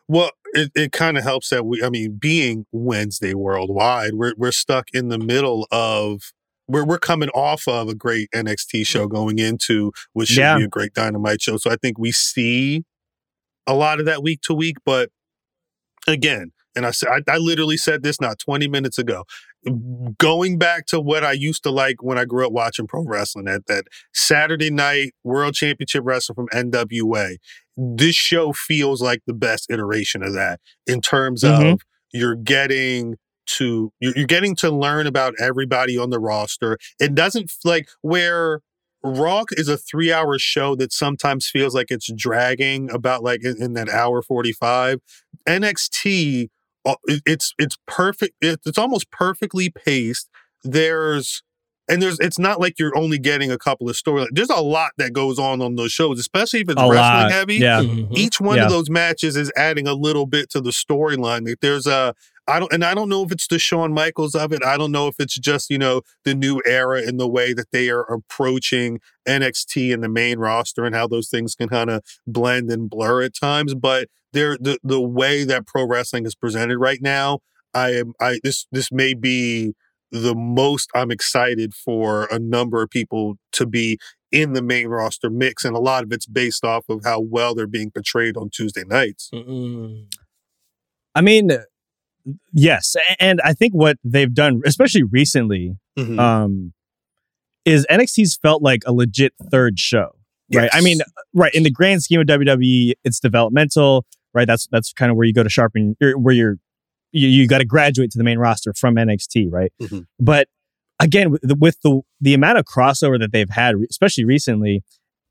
[0.06, 1.82] Well, it, it kind of helps that we.
[1.82, 6.32] I mean, being Wednesday worldwide, we're we're stuck in the middle of.
[6.66, 10.56] We're we're coming off of a great NXT show going into what should Yeah.
[10.56, 11.58] be a great Dynamite show.
[11.58, 12.84] So I think we see
[13.66, 14.78] a lot of that week to week.
[14.86, 15.10] But
[16.08, 19.24] again, and I said I, I literally said this not 20 minutes ago.
[20.18, 23.46] Going back to what I used to like when I grew up watching pro wrestling,
[23.46, 27.36] that that Saturday night World Championship Wrestling from NWA.
[27.76, 31.72] This show feels like the best iteration of that in terms Mhm.
[31.74, 31.80] of
[32.12, 33.16] you're getting
[33.46, 36.78] to you're, getting to learn about everybody on the roster.
[37.00, 38.60] It doesn't like where
[39.02, 43.60] Raw is a three hour show that sometimes feels like it's dragging about like in,
[43.62, 45.00] in that hour 45.
[45.46, 46.48] NXT,
[47.26, 48.34] it's it's perfect.
[48.40, 50.28] It's almost perfectly paced.
[50.62, 51.42] There's
[51.88, 54.28] and there's it's not like you're only getting a couple of stories.
[54.32, 57.30] There's a lot that goes on on those shows, especially if it's A wrestling lot.
[57.32, 57.56] heavy.
[57.56, 57.80] Yeah.
[57.82, 58.14] Mm-hmm.
[58.16, 58.64] Each one Yeah.
[58.64, 61.46] of those matches is adding a little bit to the storyline.
[61.46, 62.14] Like there's a
[62.46, 64.62] I don't and I don't know if it's the Shawn Michaels of it.
[64.64, 67.70] I don't know if it's just, you know, the new era in the way that
[67.72, 72.02] they are approaching NXT and the main roster and how those things can kind of
[72.26, 73.74] blend and blur at times.
[73.74, 77.38] But they're the the way that pro wrestling is presented right now,
[77.72, 79.74] I am I this this may be
[80.12, 83.98] the most I'm excited for a number of people to be
[84.30, 85.64] in the main roster mix.
[85.64, 88.84] And a lot of it's based off of how well they're being portrayed on Tuesday
[88.84, 89.30] nights.
[91.14, 91.50] I mean,
[92.52, 96.18] yes, and I think what they've done, especially recently, Mhm.
[96.18, 96.72] um,
[97.64, 100.16] is NXT's felt like a legit third show,
[100.54, 100.68] right?
[100.72, 101.00] I mean,
[101.32, 104.04] right in the grand scheme of WWE, it's developmental,
[104.34, 104.46] right?
[104.46, 106.58] That's that's kind of where you go to sharpen, where you're
[107.12, 109.72] you, you got to graduate to the main roster from NXT, right?
[109.80, 110.06] Mhm.
[110.18, 110.48] But
[111.00, 114.82] again, with the, with the the amount of crossover that they've had, especially recently,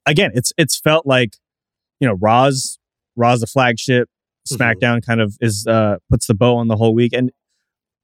[0.06, 1.38] again, it's it's felt like
[2.00, 2.80] you know Raw's
[3.16, 4.10] Raw's the flagship.
[4.52, 7.32] SmackDown kind of is uh puts the bow on the whole week, and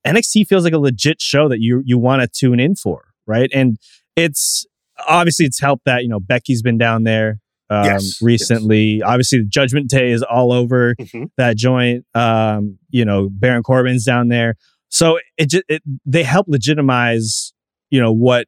[0.07, 3.49] NXT feels like a legit show that you you want to tune in for, right?
[3.53, 3.77] And
[4.15, 4.65] it's
[5.07, 9.01] obviously it's helped that you know Becky's been down there um, Yes, recently.
[9.03, 11.29] Obviously, the Judgment Day is all over Mhm.
[11.37, 12.05] that joint.
[12.15, 14.55] Um, you know, Baron Corbin's down there,
[14.89, 17.53] so it just it, they help legitimize
[17.89, 18.47] you know what.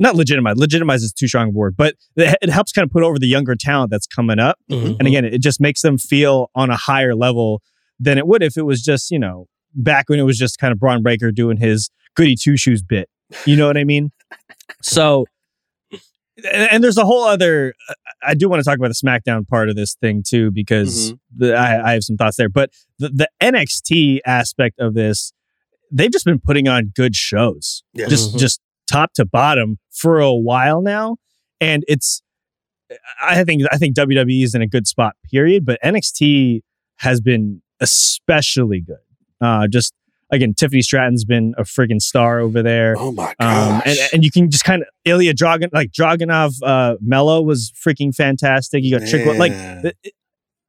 [0.00, 0.56] Not legitimize.
[0.56, 3.26] Legitimize is too strong a word, but it, it helps kind of put over the
[3.28, 4.58] younger talent that's coming up.
[4.70, 7.62] And again, it just makes them feel on a higher level
[8.00, 10.72] than it would if it was just, you know, back when it was just kind
[10.72, 13.08] of Bron Breakker doing his goody two shoes bit.
[13.44, 14.10] You know what I mean?
[14.82, 15.26] So,
[15.92, 17.74] and, and there's a whole other,
[18.22, 21.54] I do want to talk about the SmackDown part of this thing too, because the,
[21.54, 22.48] I, I have some thoughts there.
[22.48, 25.32] But the, the NXT aspect of this,
[25.92, 28.08] they've just been putting on good shows, Yes.
[28.08, 28.38] just, Mhm.
[28.38, 28.60] just
[28.90, 31.16] top to bottom for a while now.
[31.60, 32.22] And it's,
[33.22, 35.64] I think I think WWE is in a good spot, period.
[35.64, 36.62] But NXT
[36.96, 38.96] has been especially good.
[39.40, 39.92] Uh, just
[40.32, 42.96] again, Tiffany Stratton's been a friggin' star over there.
[42.98, 46.96] Oh my Um, and and you can just kind of Ilja Dragon like Dragunov uh,
[47.00, 48.82] Mello was freaking fantastic.
[48.84, 50.14] You got Trick like it-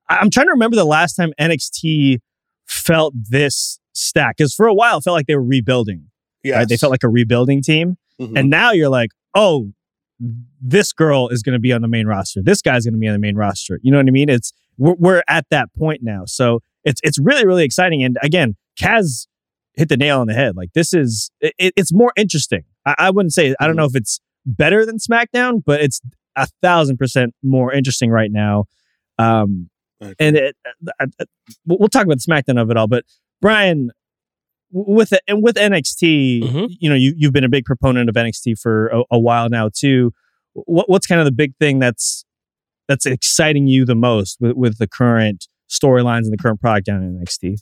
[0.09, 2.19] I'm trying to remember the last time NXT
[2.67, 6.07] felt this stack because for a while it felt like they were rebuilding.
[6.57, 6.67] Right?
[6.67, 8.38] They felt like a rebuilding team, Mhm.
[8.39, 9.72] and now you're like, oh,
[10.61, 12.41] this girl is going to be on the main roster.
[12.43, 13.80] This guy's going to be on the main roster.
[13.82, 14.30] You know what I mean?
[14.30, 18.03] It's we're, we're at that point now, so it's it's really really exciting.
[18.03, 19.28] And again, Kaz
[19.76, 20.55] hit the nail on the head.
[20.55, 22.63] Like this is it, it's more interesting.
[22.86, 26.01] I, I wouldn't say I don't know if it's better than SmackDown, but it's
[26.36, 28.65] a thousand percent more interesting right now.
[29.17, 29.69] Um,
[30.19, 30.55] and it,
[30.99, 31.26] uh, uh,
[31.65, 32.88] we'll we'll talk about the SmackDown of it all.
[32.88, 33.05] But
[33.41, 33.91] Brian,
[34.72, 38.59] with it, and with NXT, you know, you you've been a big proponent of NXT
[38.59, 40.11] for a, a while now too.
[40.53, 42.26] What what's kind of the big thing that's
[42.88, 47.03] that's exciting you the most with, with the current storylines and the current product down
[47.03, 47.59] in NXT?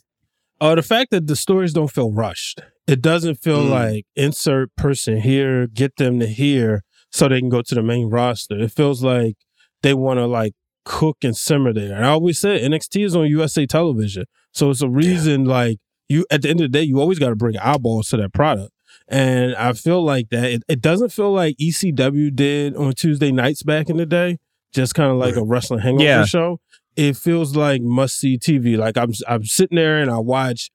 [0.60, 2.60] Oh, the fact that the stories don't feel rushed.
[2.86, 3.70] It doesn't feel Mm.
[3.70, 6.82] like insert person here, get them to here
[7.12, 8.58] so they can go to the main roster.
[8.58, 9.36] It feels like
[9.82, 10.52] they want to like
[10.84, 11.94] cook and simmer there.
[11.94, 14.24] And I always say NXT is on USA television.
[14.52, 15.78] So it's a reason like
[16.10, 18.32] you at the end of the day, you always got to bring eyeballs to that
[18.34, 18.72] product.
[19.08, 23.62] And I feel like that it, it doesn't feel like ECW did on Tuesday nights
[23.62, 24.38] back in the day,
[24.72, 26.24] just kind of like a wrestling hangover Yeah.
[26.24, 26.60] show.
[26.96, 28.76] It feels like must see TV.
[28.76, 30.70] Like I'm I'm sitting there and I watch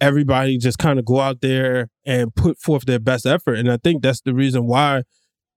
[0.00, 3.54] everybody just kind of go out there and put forth their best effort.
[3.54, 5.02] And I think that's the reason why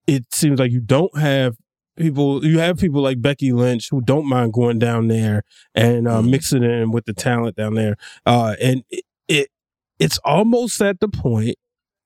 [0.06, 1.56] it seems like you don't have
[1.98, 5.44] people you have people like Becky Lynch who don't mind going down there
[5.76, 7.96] and uh, mixing in with the talent down there.
[8.26, 8.84] Uh, and
[9.28, 9.50] it, it
[10.00, 11.56] it's almost at the point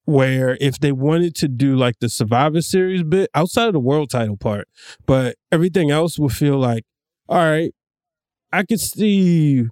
[0.05, 4.09] where if they wanted to do like the Survivor Series bit outside of the world
[4.09, 4.68] title part,
[5.05, 6.84] but everything else would feel like,
[7.28, 7.74] all right,
[8.51, 9.65] I could see,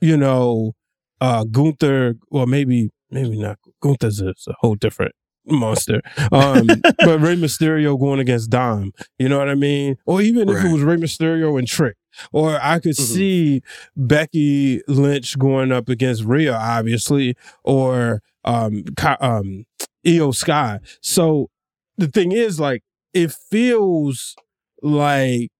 [0.00, 0.72] you know,
[1.20, 3.58] uh Gunther, or maybe maybe not.
[3.80, 5.14] Gunther's a, a whole different
[5.46, 6.00] monster.
[6.30, 6.66] Um,
[6.98, 9.96] but Rey Mysterio going against Dom, you know what I mean?
[10.06, 11.96] Or even if it was Rey Mysterio and Trick.
[12.32, 13.62] Or I could see
[13.96, 18.84] Becky Lynch going up against Rhea, obviously, or um,
[19.20, 19.64] um,
[20.04, 20.78] Iyo Sky.
[21.00, 21.48] So
[21.96, 22.82] the thing is, like,
[23.12, 24.34] it feels
[24.82, 25.50] like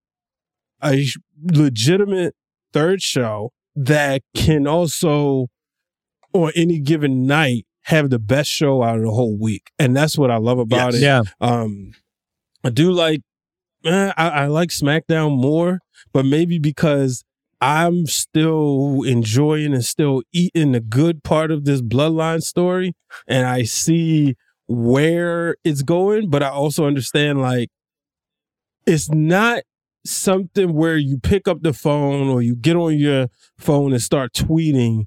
[0.82, 1.06] a
[1.42, 2.34] legitimate
[2.72, 5.48] third show that can also,
[6.32, 9.70] on any given night, have the best show out of the whole week.
[9.78, 10.94] And that's what I love about Yes.
[10.94, 11.04] it.
[11.04, 11.22] Yeah.
[11.40, 11.92] Um,
[12.64, 13.20] I do like,
[13.84, 15.80] eh, I, I like SmackDown more,
[16.12, 17.24] but maybe because
[17.60, 22.94] I'm still enjoying and still eating the good part of this bloodline story,
[23.28, 24.34] and I see
[24.66, 27.68] where it's going, but I also understand like
[28.86, 29.62] it's not
[30.04, 33.28] something where you pick up the phone or you get on your
[33.58, 35.04] phone and start tweeting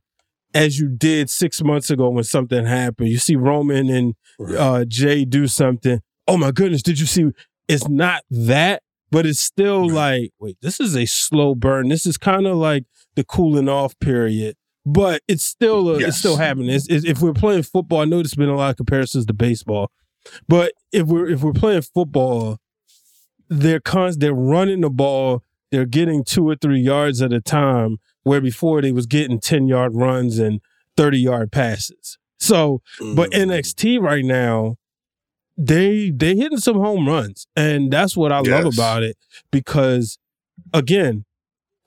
[0.54, 3.10] as you did six months ago when something happened.
[3.10, 4.14] You see Roman and
[4.58, 6.00] uh, Jey do something.
[6.28, 7.26] Oh my goodness, did you see?
[7.68, 8.82] It's not that,
[9.16, 11.88] but it's still like, wait, this is a slow burn.
[11.88, 12.84] This is kind of like
[13.16, 14.58] the cooling off period.
[14.86, 16.70] But it's still a, it's still happening.
[16.70, 19.34] It's, it's- if we're playing football, I know there's been a lot of comparisons to
[19.34, 19.90] baseball,
[20.50, 22.58] but if we're if we're playing football,
[23.48, 28.00] they're cons- they're running the ball, they're getting two or three yards at a time,
[28.24, 30.60] where before they was getting 10 yard runs and
[30.98, 32.18] 30 yard passes.
[32.38, 33.46] So, but mm.
[33.46, 34.76] NXT right now,
[35.58, 37.48] they they hitting some home runs.
[37.56, 39.18] And that's what I love about it.
[39.52, 40.18] Because
[40.74, 41.26] again,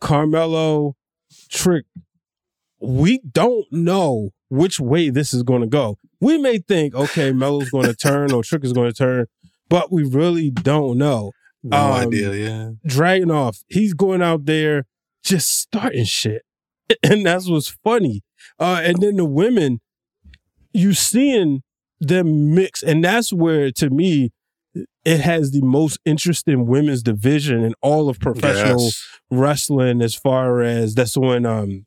[0.00, 0.96] Carmelo,
[1.50, 1.84] Trick,
[2.80, 5.98] we don't know which way this is going to go.
[6.20, 9.26] We may think, okay, Melo's going to turn or Trick is going to turn,
[9.68, 11.32] but we really don't know.
[11.62, 12.70] No Um, idea, yeah.
[12.86, 14.86] Dragunov, he's going out there
[15.22, 16.42] just starting shit.
[17.02, 18.22] And that's what's funny.
[18.58, 19.80] Uh, and then the women,
[20.72, 21.62] you seeing
[22.00, 24.30] them mix, and that's where to me
[25.04, 29.02] it has the most interesting women's division in all of professional Yes.
[29.30, 31.86] wrestling as far as that's when, um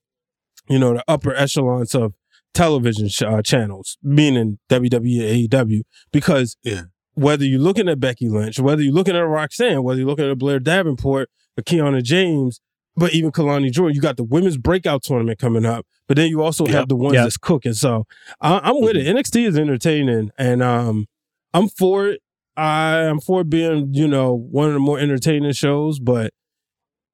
[0.69, 2.13] you know the upper echelons of
[2.53, 5.81] television sh- uh, channels meaning WWE AEW
[6.11, 6.83] because Yeah.
[7.13, 10.37] whether you're looking at Becky Lynch whether you're looking at Roxanne whether you're looking at
[10.37, 12.59] Blair Davenport or Kiana James
[12.95, 16.41] but even Kelani Jordan you got the women's breakout tournament coming up but then you
[16.41, 17.23] also have the ones Yep.
[17.25, 18.05] that's cooking so
[18.41, 21.07] I, I'm with it NXT is entertaining and um
[21.53, 22.21] I'm for it
[22.57, 26.33] I am for it being, you know, one of the more entertaining shows, but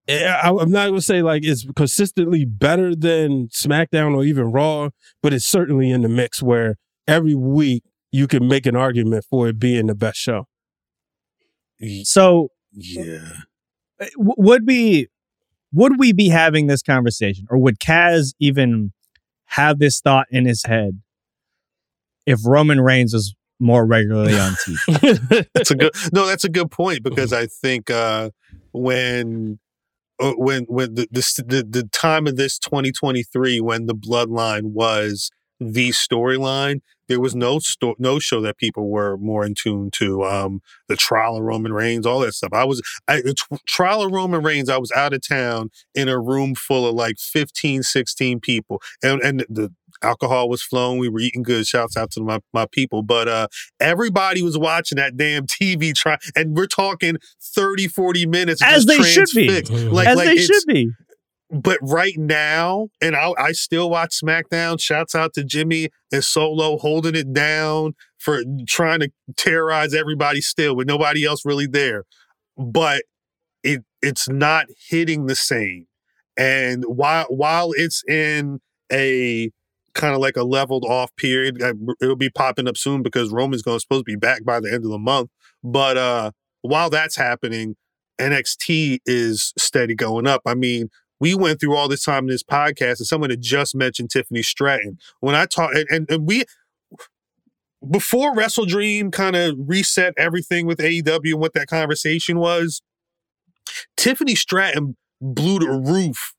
[0.08, 4.90] eh, I, I'm not gonna say like it's consistently better than SmackDown or even Raw,
[5.22, 6.76] but it's certainly in the mix where
[7.08, 10.48] every week you can make an argument for it being the best show.
[12.04, 13.34] So Yeah.
[14.00, 15.08] w- would we
[15.74, 18.94] would we be having this conversation or would Kaz even
[19.46, 21.02] have this thought in his head
[22.26, 25.48] if Roman Reigns was more regularly on TV?
[25.54, 28.30] that's a good no that's a good point because i think uh
[28.72, 29.58] when
[30.20, 35.32] uh, when when the, the the the time of this 2023 when the bloodline was
[35.60, 40.24] the storyline there was no sto- no show that people were more in tune to
[40.24, 42.52] um the trial of roman reigns all that stuff.
[42.54, 46.08] I was I, the tw- trial of roman reigns i was out of town in
[46.10, 48.82] a room full of like 15 16 people.
[49.04, 49.72] And and the
[50.04, 51.66] alcohol was flowing we were eating good.
[51.66, 53.02] Shouts out to my, my people.
[53.02, 53.48] But uh
[53.80, 58.88] everybody was watching that damn tv try and we're talking 30 40 minutes As just
[58.88, 59.50] they should be.
[59.90, 60.92] like, As like they should be.
[61.50, 64.82] But right now, and I, I still watch SmackDown.
[64.82, 70.76] Shouts out to Jimmy and Solo holding it down for trying to terrorize everybody still,
[70.76, 72.04] with nobody else really there.
[72.58, 73.04] But
[73.64, 75.88] it it's not hitting the same.
[76.38, 78.60] And while while it's in
[78.92, 79.50] a
[79.94, 83.64] kind of like a leveled off period, uh, it'll be popping up soon because Roman's
[83.64, 85.30] going to supposed to be back by the end of the month.
[85.64, 86.32] But uh
[86.62, 87.76] while that's happening,
[88.20, 90.42] NXT is steady going up.
[90.46, 90.90] I mean,
[91.20, 94.44] we went through all this time in this podcast, and someone had just mentioned Tiffany
[94.44, 94.98] Stratton.
[95.20, 96.44] When I talk, and, and, and we
[97.90, 102.82] before Wrestle Dream kind of reset everything with AEW and what that conversation was,
[103.96, 106.34] Tiffany Stratton blew the roof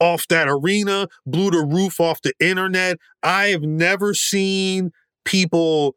[0.00, 2.98] off that arena, blew the roof off the internet.
[3.22, 4.92] I have never seen
[5.24, 5.96] people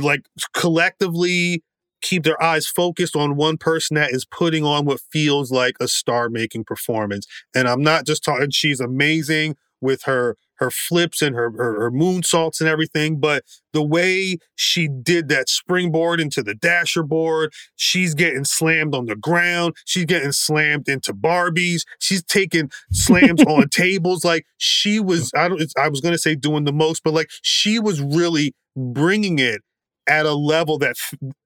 [0.00, 1.62] like collectively
[2.04, 5.88] keep their eyes focused on one person that is putting on what feels like a
[5.88, 7.26] star making performance.
[7.54, 11.90] And I'm not just talking, she's amazing with her her flips and her, her her
[11.90, 18.14] moonsaults and everything, but the way she did that springboard into the dasher board, she's
[18.14, 24.24] getting slammed on the ground, she's getting slammed into Barbies, she's taking slams on tables.
[24.24, 27.78] Like she was, I don't, I was gonna say doing the most, but like she
[27.80, 29.60] was really bringing it
[30.06, 30.96] at a level that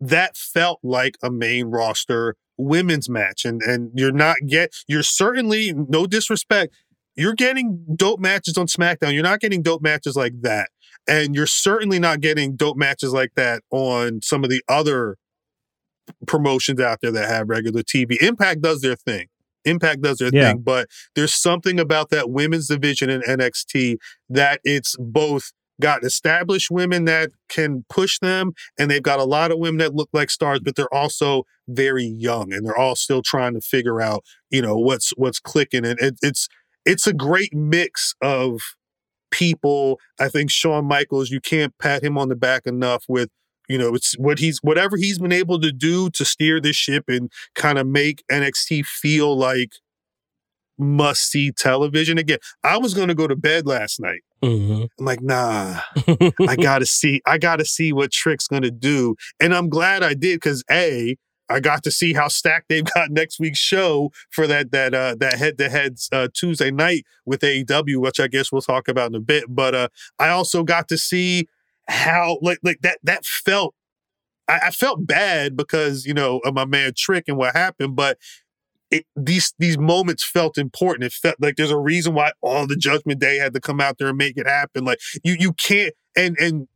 [0.01, 5.73] that felt like a main roster women's match and and you're not get you're certainly
[5.73, 6.75] no disrespect
[7.19, 9.13] you're getting dope matches on SmackDown.
[9.13, 10.71] You're not getting dope matches like that.
[11.09, 15.17] And you're certainly not getting dope matches like that on some of the other
[16.29, 18.17] promotions out there that have regular TV.
[18.23, 19.27] Impact does their thing.
[19.65, 20.53] Impact does their yeah.
[20.53, 23.97] thing, but there's something about that women's division in NXT
[24.29, 25.51] that it's both
[25.81, 29.95] got established women that can push them and they've got a lot of women that
[29.95, 34.01] look like stars but they're also very young and they're all still trying to figure
[34.01, 36.49] out you know what's what's clicking and it, it's
[36.85, 38.61] it's a great mix of
[39.31, 40.01] people.
[40.19, 43.29] I think Shawn Michaels, you can't pat him on the back enough with,
[43.69, 47.05] you know, it's what he's whatever he's been able to do to steer this ship
[47.09, 49.73] and kind of make NXT feel like
[50.79, 52.39] must see television again.
[52.63, 54.21] I was going to go to bed last night.
[54.43, 54.85] Mm-hmm.
[54.99, 55.81] I'm like, nah,
[56.49, 59.17] I gotta see, I gotta see what Trick's gonna do.
[59.41, 61.17] And I'm glad I did because A,
[61.49, 65.17] I got to see how stacked they've got next week's show for that that uh,
[65.21, 69.11] that head to head uh, Tuesday night with AEW, which I guess we'll talk about
[69.11, 69.45] in a bit.
[69.49, 71.49] But uh, I also got to see
[71.89, 73.75] how like like that that felt.
[74.47, 78.19] I, I felt bad because you know of my man Trick and what happened, but
[78.91, 81.05] it, these these moments felt important.
[81.05, 83.99] It felt like there's a reason why all the Judgment Day had to come out
[83.99, 84.85] there and make it happen.
[84.85, 86.69] Like you you can't and and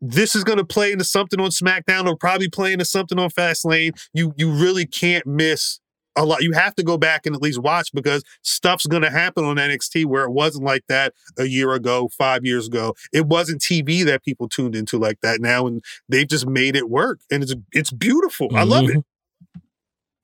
[0.00, 3.30] this is going to play into something on SmackDown or probably play into something on
[3.30, 3.92] Fastlane.
[4.12, 5.80] You you really can't miss
[6.16, 6.42] a lot.
[6.42, 9.56] You have to go back and at least watch because stuff's going to happen on
[9.56, 12.94] NXT where it wasn't like that a year ago, five years ago.
[13.12, 16.90] It wasn't TV that people tuned into like that now, and they've just made it
[16.90, 18.48] work, and it's it's beautiful.
[18.48, 18.56] Mm-hmm.
[18.56, 19.04] I love it.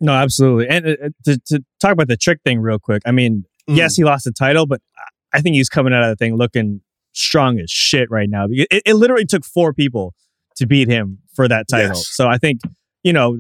[0.03, 0.68] No, absolutely.
[0.68, 3.76] And uh, to, to talk about the trick thing real quick, I mean, mm.
[3.76, 4.82] yes, he lost the title, but
[5.32, 6.80] I think he's coming out of the thing looking
[7.14, 8.46] strong as shit right now.
[8.50, 10.14] It, it literally took four people
[10.57, 11.96] to beat him for that title.
[11.96, 12.09] Yes.
[12.09, 12.61] So I think,
[13.05, 13.38] you know,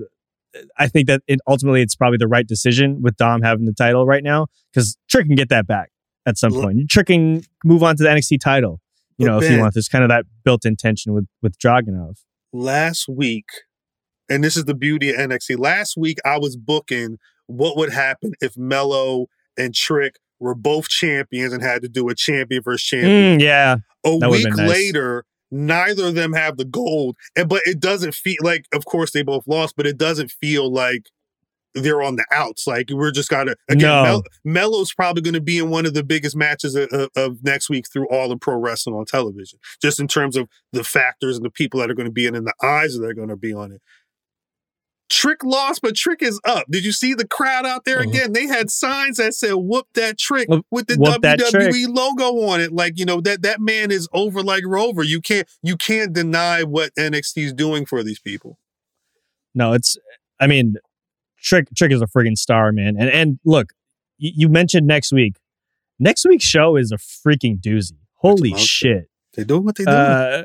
[0.78, 4.06] I think that it, ultimately it's probably the right decision with Dom having the title
[4.06, 5.90] right now because Trick can get that back
[6.26, 6.88] at some point.
[6.88, 8.80] Trick can move on to the NXT title,
[9.18, 9.74] you know, ben, if you want.
[9.74, 12.18] There's kind of that built-in tension with with Dragunov.
[12.52, 13.46] Last week,
[14.28, 15.58] and this is the beauty of NXT.
[15.58, 21.52] Last week I was booking what would happen if Melo and Trick were both champions
[21.52, 23.38] and had to do a champion versus champion.
[23.38, 23.76] Mm, yeah.
[24.04, 24.68] A week nice.
[24.68, 27.16] later, neither of them have the gold.
[27.36, 30.72] And but it doesn't feel like, of course, they both lost, but it doesn't feel
[30.72, 31.06] like
[31.74, 32.66] they're on the outs.
[32.66, 33.88] Like we're just gotta again.
[33.88, 34.02] No.
[34.02, 37.42] Mel- Melo's probably going to be in one of the biggest matches of, of, of,
[37.42, 41.36] next week through all the pro wrestling on television, just in terms of the factors
[41.36, 43.28] and the people that are going to be in and the eyes that are going
[43.28, 43.80] to be on it.
[45.12, 46.64] Trick lost, but Trick is up.
[46.70, 48.10] Did you see the crowd out there mm-hmm.
[48.10, 48.32] again?
[48.32, 52.72] They had signs that said "Whoop that Trick" with the Whoop WWE logo on it.
[52.72, 55.02] Like you know that that man is over like Rover.
[55.02, 58.58] You can't you can't deny what NXT is doing for these people.
[59.54, 59.98] No, it's.
[60.40, 60.76] I mean,
[61.38, 62.96] Trick Trick is a friggin' star, man.
[62.98, 63.74] And and look,
[64.16, 65.34] you, you mentioned next week.
[65.98, 67.98] Next week's show is a freaking doozy.
[68.14, 69.10] Holy shit!
[69.34, 69.90] They do what they do.
[69.90, 70.44] Uh,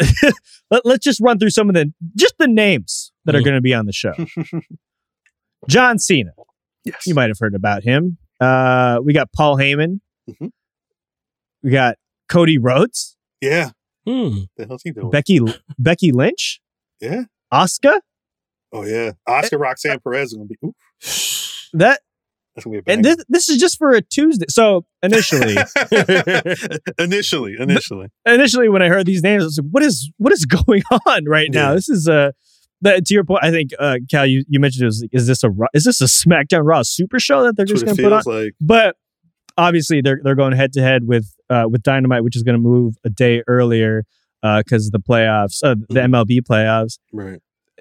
[0.70, 3.60] Let, us just run through some of the just the names that are going to
[3.60, 4.12] be on the show.
[5.68, 6.32] John Cena.
[6.84, 7.06] Yes.
[7.06, 8.18] You might have heard about him.
[8.40, 10.00] Uh, we got Paul Heyman.
[10.28, 10.46] Mm-hmm.
[11.62, 11.96] We got
[12.28, 13.16] Cody Rhodes.
[13.40, 13.70] Yeah.
[14.06, 14.40] Hmm.
[14.56, 15.10] The hell's he doing?
[15.10, 15.40] Becky
[15.78, 16.60] Becky Lynch.
[17.00, 17.24] Yeah.
[17.52, 18.00] Asuka.
[18.72, 19.12] Oh yeah.
[19.28, 21.68] Asuka Roxanne Perez is gonna be oof.
[21.74, 22.00] that
[22.86, 24.46] and this, this is just for a Tuesday.
[24.48, 25.56] So initially,
[26.98, 30.44] initially, initially, initially, when I heard these names, I was like, "What is what is
[30.66, 31.74] going on right now?" Yeah.
[31.74, 32.34] This is a.
[32.84, 35.44] Uh, to your point, I think uh, Khal, you, you mentioned it was is this
[35.44, 38.12] a is this a SmackDown Raw Super Show that they're That's just going to put
[38.12, 38.22] on?
[38.44, 38.54] Like.
[38.60, 38.96] But
[39.58, 42.62] obviously, they're they're going head to head with uh, with Dynamite, which is going to
[42.62, 44.04] move a day earlier
[44.40, 46.52] because uh, the playoffs, uh, the MLB mm-hmm.
[46.52, 46.98] playoffs.
[47.12, 47.40] Right.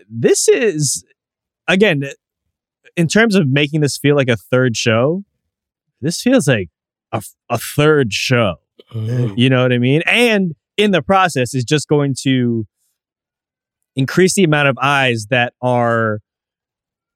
[0.09, 1.05] This is
[1.67, 2.03] again
[2.95, 5.23] in terms of making this feel like a third show,
[6.01, 6.69] this feels like
[7.11, 8.55] a, a third show.
[8.93, 9.35] Mm-hmm.
[9.37, 10.01] You know what I mean?
[10.05, 12.65] And in the process is just going to
[13.99, 16.19] increase the amount of eyes that are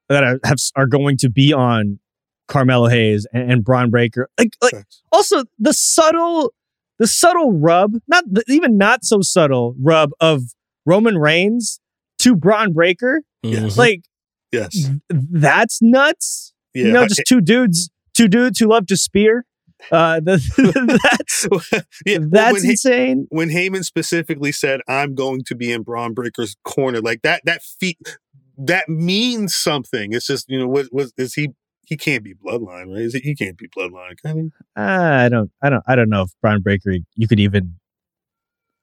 [0.09, 1.99] that are have, are going to be on
[2.47, 4.29] Carmelo Hayes and, and Bron Breakker.
[4.37, 6.53] Like, like also the subtle
[6.99, 10.41] the subtle rub, not the, even not so subtle rub of
[10.85, 11.79] Roman Reigns
[12.19, 13.21] to Bron Breakker.
[13.41, 13.77] Yes.
[13.77, 14.03] Like
[14.51, 16.53] yes, that's nuts.
[16.73, 19.45] Yeah, you know, just two dudes, two dudes who love to spear.
[19.91, 20.37] Uh, the,
[21.19, 23.27] that's yeah, that's when Hey- insane.
[23.29, 27.61] when Heyman specifically said, "I'm going to be in Bron Breakker's corner," like that, that
[27.63, 28.17] feat,
[28.57, 30.13] that means something.
[30.13, 31.49] It's just you know, what was is he?
[31.85, 33.01] He can't be bloodline, right?
[33.01, 34.51] Is he, he can't be bloodline, can he?
[34.77, 37.75] Uh, I don't, I don't, I don't know if Bron Breakker you could even.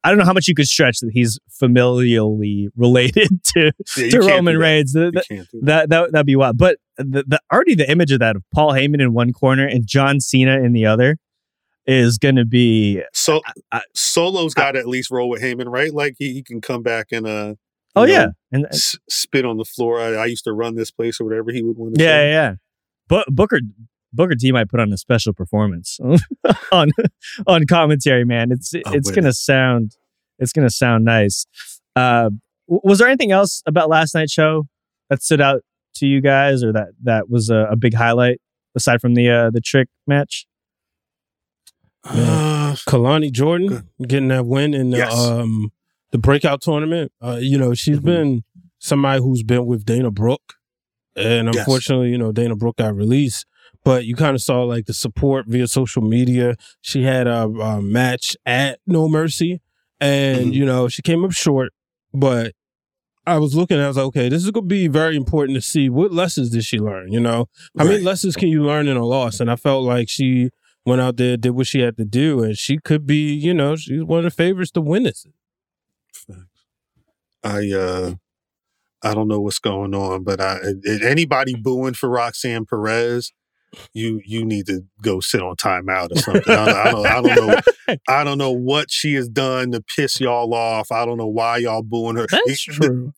[0.03, 4.20] I don't know how much you could stretch that he's familially related to, Yeah, to
[4.20, 4.57] Roman.
[4.57, 4.92] Reigns.
[4.94, 5.46] That, that.
[5.62, 6.57] that, that, that'd be wild.
[6.59, 9.86] But the, the already the image of that of Paul Heyman in one corner and
[9.86, 11.18] John Cena in the other
[11.86, 13.03] is going to be.
[13.12, 13.40] So
[13.94, 15.92] Solo's got to at least roll with Heyman, right?
[15.92, 17.55] Like he, he can come back and uh,
[17.96, 20.01] Oh know, yeah, and s- spit on the floor.
[20.01, 21.51] I, I used to run this place or whatever.
[21.53, 22.55] He would want the yeah, yeah, yeah.
[23.09, 23.61] But Booker
[24.13, 25.99] Booker T might put on a special performance
[26.73, 26.91] on
[27.47, 28.25] on commentary.
[28.25, 29.35] Man, it's Oh, it's gonna it.
[29.37, 29.97] sound
[30.39, 31.47] it's gonna sound nice.
[31.97, 32.31] Uh,
[32.67, 34.67] was there anything else about last night's show
[35.09, 35.63] that stood out
[35.97, 38.41] to you guys, or that that was a, a big highlight
[38.75, 40.47] aside from the uh, the trick match?
[42.15, 45.15] Man, Kelani Jordan getting that win in the Yes.
[45.15, 45.71] um
[46.13, 47.13] the breakout tournament.
[47.23, 48.07] Uh, you know, she's Mm-hmm.
[48.07, 48.45] been
[48.79, 50.55] somebody who's been with Dana Brooke.
[51.17, 51.59] And Yes.
[51.59, 53.45] unfortunately, you know, Dana Brooke got released.
[53.85, 56.57] But you kind of saw like the support via social media.
[56.83, 59.61] She had a, a match at No Mercy,
[60.01, 60.53] and Mm-hmm.
[60.53, 61.72] you know she came up short.
[62.12, 62.55] But
[63.26, 65.62] I was looking, I was like, okay, this is going to be very important to
[65.62, 67.12] see what lessons did she learn.
[67.12, 69.41] You know, how many lessons can you learn in a loss?
[69.41, 70.51] And I felt like she
[70.85, 73.76] went out there, did what she had to do, and she could be, you know,
[73.76, 75.26] she's one of the favorites to win this.
[77.43, 78.14] I uh
[79.03, 80.59] I don't know what's going on, but I
[81.03, 83.33] anybody booing for Roxanne Perez,
[83.95, 86.43] you you need to go sit on timeout or something.
[86.55, 89.81] I, don't- I don't I don't know I don't know what she has done to
[89.97, 90.91] piss y'all off.
[90.93, 92.27] I don't know why y'all booing her.
[92.31, 93.12] That's It- true.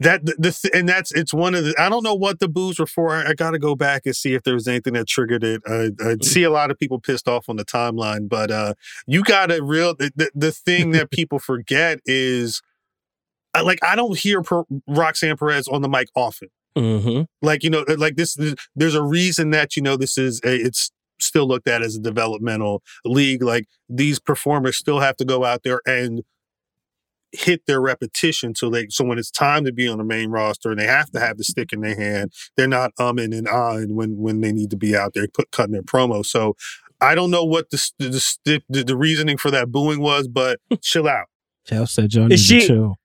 [0.00, 2.80] That the, the and that's it's one of the I don't know what the boos
[2.80, 3.14] were for.
[3.14, 5.62] I, I got to go back and see if there was anything that triggered it.
[5.64, 8.74] I, I see a lot of people pissed off on the timeline, but uh
[9.06, 12.62] you got to real the, the the thing that people forget is
[13.54, 16.48] like I don't hear per, Roxanne Perez on the mic often.
[16.76, 17.22] Mm-hmm.
[17.40, 18.36] Like you know, like this.
[18.74, 22.00] There's a reason that you know this is a, it's still looked at as a
[22.00, 23.42] developmental league.
[23.42, 26.22] Like these performers still have to go out there and
[27.34, 30.70] hit their repetition so they so when it's time to be on the main roster
[30.70, 33.92] and they have to have the stick in their hand, they're not umming and ahhing
[33.92, 36.24] when when they need to be out there put cutting their promo.
[36.24, 36.54] So
[37.00, 40.60] I don't know what the the the, the, the reasoning for that booing was, but
[40.82, 41.26] chill out,
[41.68, 42.96] Khal said y'all need Is to she- chill.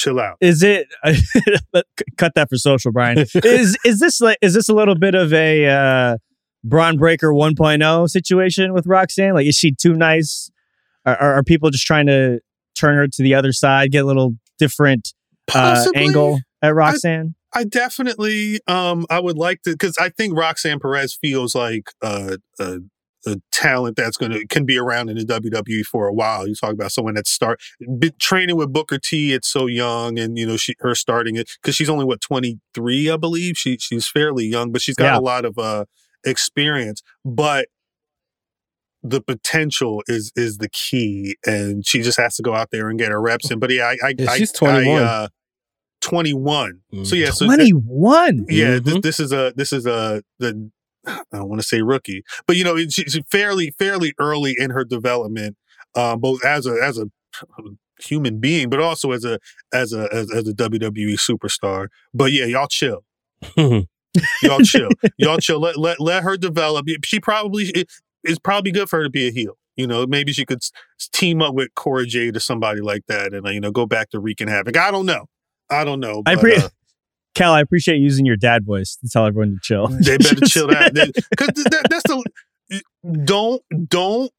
[0.00, 0.38] Chill out.
[0.40, 0.88] Is it?
[2.16, 3.18] cut that for social, Brian.
[3.34, 6.16] is is this like is this a little bit of a uh,
[6.64, 9.34] Bron Breakker 1.0 situation with Roxanne?
[9.34, 10.50] Like, is she too nice?
[11.04, 12.40] Are, are, are people just trying to
[12.74, 15.12] turn her to the other side, get a little different
[15.54, 17.34] uh, angle at Roxanne?
[17.52, 22.38] I definitely um I would like to because I think Roxanne Perez feels like uh,
[22.58, 22.78] a
[23.26, 26.46] a talent that's gonna can be around in the WWE for a while.
[26.48, 27.60] You talk about someone that start
[28.18, 29.32] training with Booker T.
[29.32, 32.58] It's so young, and you know she her starting it because she's only what twenty
[32.74, 33.56] three, I believe.
[33.56, 35.18] She she's fairly young, but she's got Yeah.
[35.18, 35.84] a lot of uh
[36.24, 37.02] experience.
[37.24, 37.66] But
[39.02, 42.98] the potential is is the key, and she just has to go out there and
[42.98, 43.58] get her reps in.
[43.58, 45.02] But yeah, I, I, Yeah, I she's I, 21.
[45.02, 45.28] uh,
[46.02, 46.80] 21.
[46.94, 47.06] Mm.
[47.06, 48.46] So yeah, so that- 21.
[48.48, 48.84] yeah, Mhm.
[48.84, 50.70] this, this is a this is a the
[51.06, 54.84] I don't want to say rookie, but you know she's fairly fairly early in her
[54.84, 55.56] development,
[55.94, 57.06] um, both as a as a
[57.98, 59.38] human being, but also as a
[59.72, 61.88] as a as, as a WWE superstar.
[62.12, 63.04] But yeah, y'all chill,
[63.56, 65.60] y'all chill, y'all chill.
[65.60, 66.86] Let let let her develop.
[67.04, 67.88] She probably it,
[68.24, 69.56] it's probably good for her to be a heel.
[69.76, 70.72] You know, maybe she could s-
[71.12, 74.10] team up with Cora Jade or somebody like that, and uh, you know go back
[74.10, 74.76] to wreaking havoc.
[74.76, 75.26] I don't know.
[75.70, 76.22] I don't know.
[76.26, 76.68] I but, pre- uh,
[77.36, 79.86] Khal, I appreciate using your dad voice to tell everyone to chill.
[80.00, 82.24] they better chill out because that, that's the
[83.24, 84.32] don't don't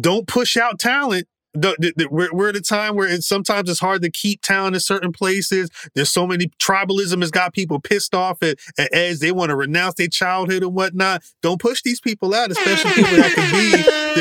[0.00, 3.68] don't push out talent the, the, the- we're, we're at a time where it's, sometimes
[3.70, 5.70] it's hard to keep talent in certain places.
[5.94, 9.18] There's so many tribalism has got people pissed off at, at Edge.
[9.18, 11.22] They want to renounce their childhood and whatnot.
[11.42, 13.70] Don't push these people out, especially people that could be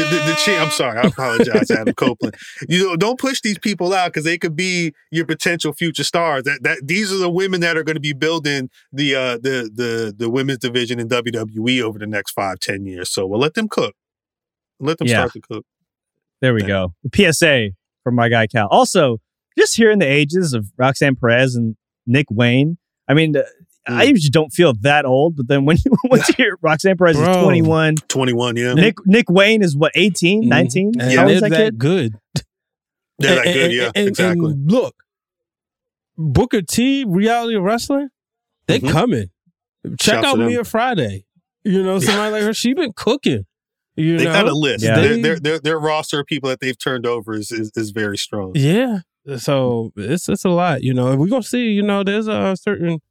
[0.02, 2.36] the, the, the cha- I'm sorry, I apologize, Adam Copeland.
[2.70, 6.44] You know, don't push these people out because they could be your potential future stars.
[6.44, 9.70] That that these are the women that are going to be building the uh the
[9.74, 13.10] the the women's division in WWE over the next five ten years.
[13.12, 13.94] So we'll let them cook.
[14.80, 15.16] Let them Yeah.
[15.28, 15.66] start to cook.
[16.42, 16.94] There we go.
[17.04, 17.70] The PSA
[18.04, 18.68] from my guy Khal.
[18.70, 19.20] Also,
[19.58, 21.76] just hearing the ages of Roxanne Perez and
[22.06, 22.78] Nick Wayne.
[23.08, 23.44] I mean, uh,
[23.88, 24.10] I Mm.
[24.10, 27.24] usually don't feel that old, but then when you once you hear Roxanne Perez is
[27.24, 27.44] Bro.
[27.44, 28.74] 21, 21, yeah.
[28.74, 30.92] Nick Nick Wayne is what 18, 19?
[31.00, 31.78] And How old is they're that that kid?
[31.80, 32.14] good.
[33.20, 34.52] They're that good, yeah, and- exactly.
[34.52, 34.96] and look,
[36.18, 38.10] Booker T, reality wrestling,
[38.68, 38.92] they Mhm.
[38.92, 39.30] coming.
[40.00, 40.48] Check Shouts out to them.
[40.48, 41.26] Mia Friday.
[41.64, 43.46] You know, somebody like her, she been cooking.
[43.98, 44.34] You They know?
[44.34, 44.84] got a list.
[44.86, 44.96] Yeah.
[45.00, 47.90] Their, They- their, their, their roster of people that they've turned over is, is, is
[47.90, 48.52] very strong.
[48.56, 49.00] Yeah.
[49.38, 51.14] So it's it's a lot, you know.
[51.18, 53.02] We're gonna see, you know, there's a certain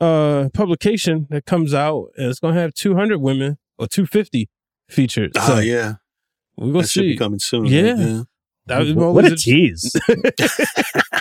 [0.00, 4.48] uh publication that comes out and it's gonna have 200 women or 250
[4.88, 5.30] featured.
[5.36, 5.94] Ah, So yeah.
[6.56, 7.08] we're gonna That should see.
[7.12, 7.66] be coming soon.
[7.66, 8.22] Yeah.
[8.66, 9.94] That was What always a tease.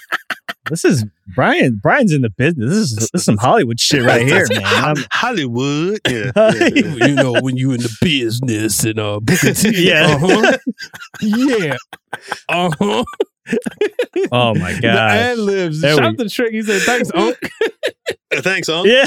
[0.70, 1.06] this is
[1.36, 1.80] Brian.
[1.82, 2.70] Brian's in the business.
[2.70, 4.64] This is this is some Hollywood shit right here, man.
[4.66, 6.00] I'm- Hollywood.
[6.08, 6.32] Yeah.
[6.36, 7.06] yeah, yeah.
[7.08, 9.72] you know, when you in the business and uh Booker T.
[9.88, 10.18] Yeah.
[10.22, 10.58] Uh-huh.
[11.22, 11.76] Yeah.
[12.48, 13.04] Uh-huh.
[14.32, 14.96] oh my The god.
[15.12, 15.82] ad libs.
[15.82, 16.52] There Shout we- out to Trick.
[16.54, 17.38] He said, thanks, Unc.
[18.32, 18.88] Thanks, Unc.
[18.88, 19.06] Yeah.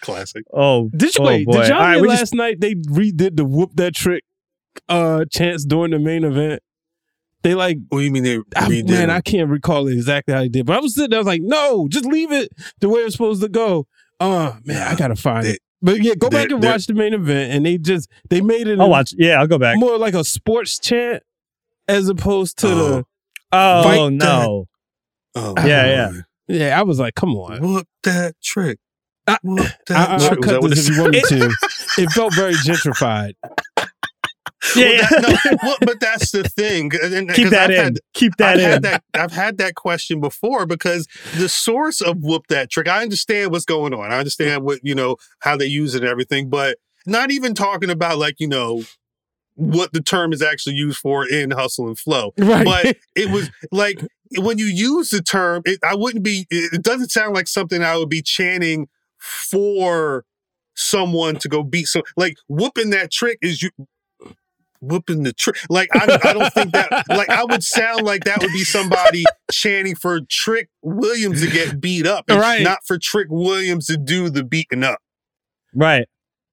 [0.00, 0.44] Classic.
[0.52, 1.46] Oh, Did you oh wait?
[1.46, 1.52] boy.
[1.62, 4.22] Did y'all All right, last just- night they redid the whoop that trick
[4.88, 6.62] uh chance during the main event?
[7.44, 9.12] They like What do you mean they I, redid man, it?
[9.12, 11.42] I can't recall exactly how they did, but I was sitting there, I was like,
[11.42, 13.86] no, just leave it the way it's supposed to go.
[14.18, 15.60] Uh man, I gotta find They- it.
[15.82, 18.78] But yeah, go back and watch the main event, and they just they made it
[18.78, 19.12] I'll in watch.
[19.18, 19.76] Yeah, I'll go back.
[19.78, 21.22] more like a sports chant
[21.86, 23.04] as opposed to the
[23.52, 24.66] Oh Fight no.
[25.34, 26.12] Oh, Yeah, yeah.
[26.48, 26.80] yeah.
[26.80, 28.78] I was like, come on, Whoop that trick.
[29.26, 30.40] I- Whoop I, that I, trick.
[30.40, 31.54] will cut this if you want me to.
[31.98, 33.34] It felt very gentrified.
[34.76, 36.90] Yeah, Well, that- no, well, but that's the thing.
[37.02, 37.84] and- Keep that I've in.
[37.84, 38.70] had- Keep that I've in.
[38.70, 39.04] had that.
[39.14, 42.88] I've had that question before because the source of whoop that trick.
[42.88, 44.10] I understand what's going on.
[44.12, 47.90] I understand what you know how they use it and everything, but not even talking
[47.90, 48.82] about like you know
[49.56, 52.32] what the term is actually used for in hustle and flow.
[52.38, 52.64] Right.
[52.64, 54.04] But it was like
[54.38, 56.46] when you use the term, it, I wouldn't be.
[56.50, 58.88] It it doesn't sound like something I would be chanting
[59.18, 60.24] for
[60.74, 61.86] someone to go beat.
[61.86, 63.70] So like whooping that trick is you
[64.86, 65.56] whooping the trick.
[65.68, 67.04] Like I, I don't think that.
[67.08, 71.80] Like I would sound like that would be somebody chanting for Trick Williams to get
[71.80, 72.62] beat up, Right.
[72.62, 74.98] Not for Trick Williams to do the beating up.
[75.74, 76.06] Right.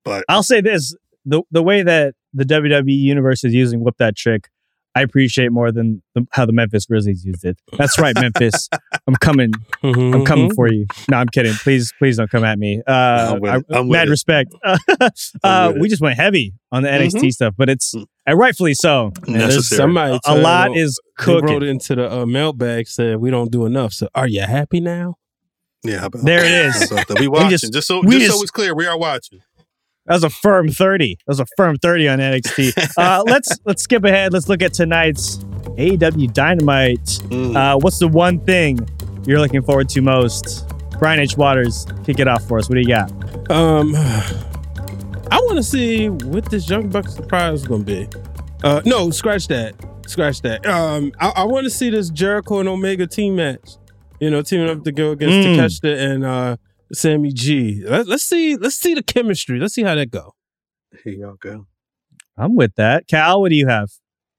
[0.03, 4.15] But I'll say this: the the way that the WWE universe is using "Whip That
[4.15, 4.47] Trick,"
[4.95, 7.59] I appreciate more than the, how the Memphis Grizzlies used it.
[7.77, 8.67] That's right, Memphis.
[9.07, 9.51] I'm coming.
[9.83, 10.23] I'm Mm-hmm.
[10.23, 10.87] coming for you.
[11.09, 11.53] No, I'm kidding.
[11.53, 12.81] Please, please don't come at me.
[12.87, 12.91] Uh,
[13.35, 13.65] I'm with it.
[13.69, 14.11] I- I'm with mad it.
[14.11, 14.53] respect.
[14.63, 15.89] uh, with we it.
[15.89, 17.31] just went heavy on the NXT Mhm.
[17.33, 18.05] stuff, but it's Mm.
[18.31, 19.11] And rightfully so.
[19.27, 19.77] Necessary.
[19.77, 21.63] somebody A, a told- lot is They wrote cooking.
[21.63, 23.93] into the uh, mailbag said we don't do enough.
[23.93, 25.15] So are you happy now?
[25.83, 26.73] Yeah, how about There it is.
[26.73, 26.83] that?
[26.83, 26.89] is.
[26.89, 27.19] How about?
[27.19, 27.49] We watching.
[27.49, 29.39] just- just, so we just, so it's clear, we are watching.
[30.07, 31.15] That was a firm thirty.
[31.25, 32.73] That was a firm thirty on NXT.
[32.97, 34.33] Uh, let's let's skip ahead.
[34.33, 35.37] Let's look at tonight's
[35.77, 37.03] AEW Dynamite.
[37.29, 37.55] Mm.
[37.55, 38.79] Uh, what's the one thing
[39.27, 40.67] you're looking forward to most?
[40.99, 41.37] Brian H.
[41.37, 42.67] Waters, kick it off for us.
[42.67, 43.11] What do you got?
[43.51, 43.93] Um,
[45.31, 48.07] I want to see what this Young Buck surprise is going to be.
[48.63, 49.73] Uh, no, scratch that.
[50.05, 50.65] Scratch that.
[50.65, 53.77] Um, I, I want to see this Jericho and Omega team match.
[54.19, 55.55] You know, teaming up to go against Mm.
[55.55, 56.57] Takeshita and uh,
[56.93, 57.81] Sammy G.
[57.87, 58.55] Let, let's see.
[58.55, 59.59] Let's see the chemistry.
[59.59, 60.35] Let's see how that go.
[61.03, 61.65] Here y'all go.
[62.37, 63.07] I'm with that.
[63.07, 63.89] Khal, what do you have?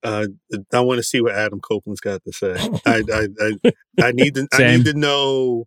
[0.04, 0.26] Uh,
[0.72, 2.54] I want to see what Adam Copeland's got to say.
[2.86, 3.72] I, I, I,
[4.08, 4.46] I need to.
[4.52, 5.66] I need to know.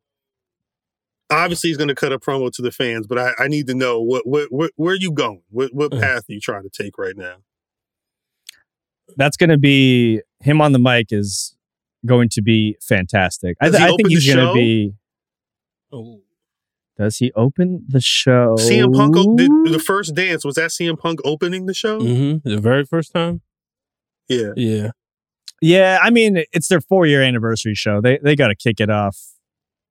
[1.31, 3.73] Obviously, he's going to cut a promo to the fans, but I, I need to
[3.73, 5.41] know what, what, what, where are you going?
[5.49, 5.99] What, what Mm.
[6.01, 7.37] path are you trying to take right now?
[9.17, 11.55] That's going to be him on the mic is
[12.05, 13.57] going to be fantastic.
[13.61, 14.93] I, th- he I think he's going to be.
[15.91, 16.21] Oh.
[16.97, 18.55] Does he open the show?
[18.59, 20.45] CM Punk o- did the first dance.
[20.45, 21.99] Was that CM Punk opening the show?
[21.99, 22.47] Mm-hmm.
[22.49, 23.41] The very first time.
[24.29, 24.51] Yeah.
[24.55, 24.91] Yeah.
[25.61, 27.99] Yeah, I mean it's their four year anniversary show.
[28.01, 29.17] They they got to kick it off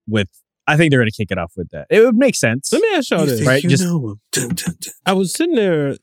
[0.06, 0.28] with.
[0.66, 1.86] I think they're going to kick it off with that.
[1.90, 2.72] It would make sense.
[2.72, 3.46] Let me ask y'all You this.
[3.46, 4.20] right, you just- know him.
[4.32, 4.92] Dun, dun, dun.
[5.06, 5.96] I was sitting there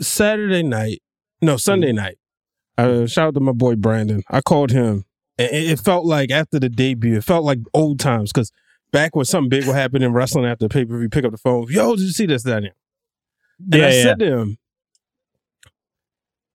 [0.00, 1.02] Saturday night,
[1.40, 2.18] no Sunday night.
[2.78, 4.22] Uh, shout out to my boy Brandon.
[4.30, 5.04] I called him,
[5.38, 8.50] and it, it felt like after the debut, it felt like old times because
[8.92, 11.38] back when something big would happen in wrestling after pay per view, pick up the
[11.38, 11.66] phone.
[11.70, 12.42] Yo, did you see this?
[12.42, 12.72] That and
[13.68, 14.02] Yeah, I yeah.
[14.02, 14.58] said to him,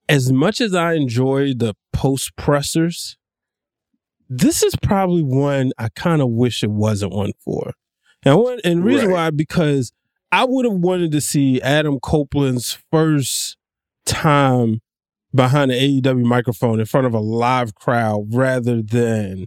[0.10, 3.16] as much as I enjoy the post pressers,
[4.30, 7.74] this is probably one I kind of wish it wasn't one for.
[8.24, 9.14] And one and the reason Right.
[9.14, 9.91] why because
[10.32, 13.58] I would have wanted to see Adam Copeland's first
[14.06, 14.82] time
[15.34, 19.45] behind the AEW microphone in front of a live crowd rather than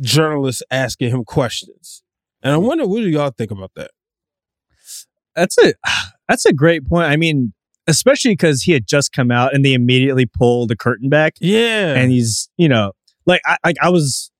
[0.00, 2.02] journalists asking him questions.
[2.42, 2.62] And I mm.
[2.62, 3.90] wonder what do y'all think about that?
[5.34, 5.74] That's a
[6.28, 7.10] that's a great point.
[7.10, 7.52] I mean,
[7.86, 11.34] especially because he had just come out and they immediately pulled the curtain back.
[11.40, 12.92] Yeah, and he's you know
[13.28, 14.32] like I like I was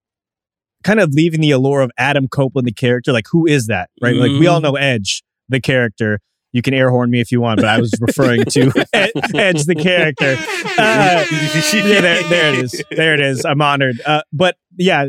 [0.83, 3.13] kind of leaving the allure of Adam Copeland the character.
[3.13, 3.91] Like who is that?
[4.03, 4.17] Right?
[4.17, 4.65] Like we all Mhm.
[4.65, 6.19] know Edge the character.
[6.53, 9.65] You can air horn me if you want, but I was referring to Ed- Edge
[9.67, 10.37] the character.
[10.81, 11.25] Uh,
[11.73, 12.85] yeah, there, there it is.
[12.93, 13.45] There it is.
[13.45, 14.01] I'm honored.
[14.07, 15.07] Uh, but yeah,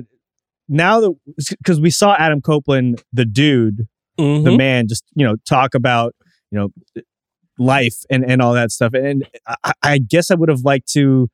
[0.67, 1.13] now that
[1.59, 3.87] because we saw Adam Copeland, the dude,
[4.17, 4.57] the Mhm.
[4.57, 6.15] man, just you know talk about
[6.51, 6.69] you know
[7.57, 9.27] life and and all that stuff, and
[9.63, 11.29] I, I guess I would have liked to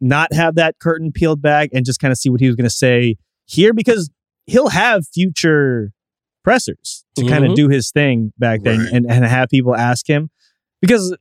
[0.00, 2.64] not have that curtain peeled back and just kind of see what he was going
[2.68, 3.16] to say
[3.46, 4.10] here because
[4.46, 5.92] he'll have future
[6.42, 8.92] pressers to kind of do his thing back then Right.
[8.92, 10.30] and, and have people ask him
[10.82, 11.16] because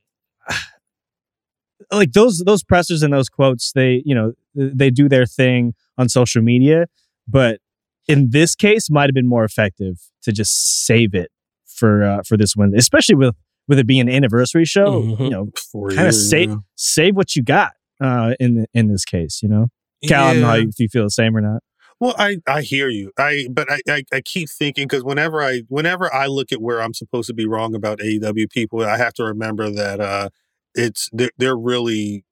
[1.91, 6.09] like those those pressers and those quotes they you know they do their thing on
[6.09, 6.87] social media
[7.27, 7.59] but
[8.07, 11.29] in this case might have been more effective to just save it
[11.65, 13.35] for uh, for this one especially with
[13.67, 15.19] with it being an anniversary show Mhm.
[15.19, 15.49] you know
[15.95, 16.63] kind of save now.
[16.75, 17.71] save what you got
[18.03, 19.67] uh in in this case you know?
[20.05, 21.61] Khal i don't know how you, if you feel the same or not.
[21.99, 23.11] Well, I I hear you.
[23.17, 26.81] I but I I, I keep thinking because whenever I whenever I look at where
[26.81, 30.29] I'm supposed to be wrong about AEW people, I have to remember that uh
[30.75, 32.25] it's they're, they're really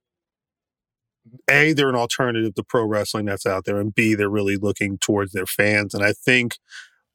[1.49, 4.97] a they're an alternative to pro wrestling that's out there, and b they're really looking
[4.97, 6.57] towards their fans, and I think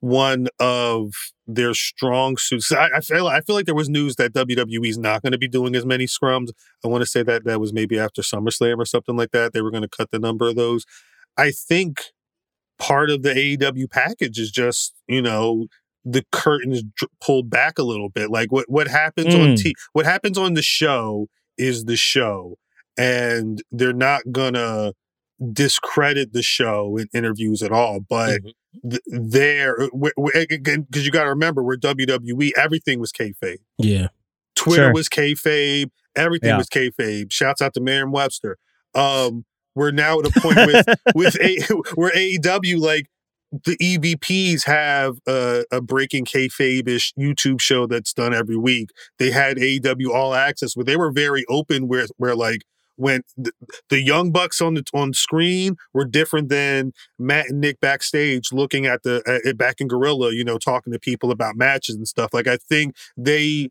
[0.00, 1.12] one of
[1.46, 2.70] their strong suits.
[2.72, 5.48] I, I feel I feel like there was news that WWE's not going to be
[5.48, 6.48] doing as many scrums.
[6.84, 9.52] I want to say that that was maybe after SummerSlam or something like that.
[9.52, 10.84] They were going to cut the number of those.
[11.36, 12.02] I think
[12.78, 15.66] part of the AEW package is just you know
[16.04, 18.30] the curtain is dr- pulled back a little bit.
[18.30, 19.56] Like what what happens on Mm.
[19.62, 21.26] t- what happens on the show
[21.58, 22.56] is the show,
[22.98, 24.92] and they're not gonna
[25.52, 28.00] discredit the show in interviews at all.
[28.00, 28.40] But
[28.88, 32.52] th- there, because you got to remember, we're WWE.
[32.56, 33.58] Everything was kayfabe.
[33.78, 34.08] Yeah.
[34.54, 34.92] Twitter Sure.
[34.92, 35.90] was kayfabe.
[36.16, 36.56] Everything Yeah.
[36.58, 37.30] was kayfabe.
[37.30, 38.56] Shouts out to Merriam Webster.
[38.94, 39.44] Um,
[39.74, 41.58] we're now at a point with with a
[41.94, 43.06] where AEW like
[43.64, 48.90] the EVPs have a, a breaking kayfabe-ish YouTube show that's done every week.
[49.18, 52.62] They had AEW All Access where they were very open where where like
[52.96, 53.52] when the,
[53.90, 58.86] the young bucks on the on screen were different than Matt and Nick backstage looking
[58.86, 62.32] at the back in Gorilla, you know, talking to people about matches and stuff.
[62.32, 63.70] Like I think they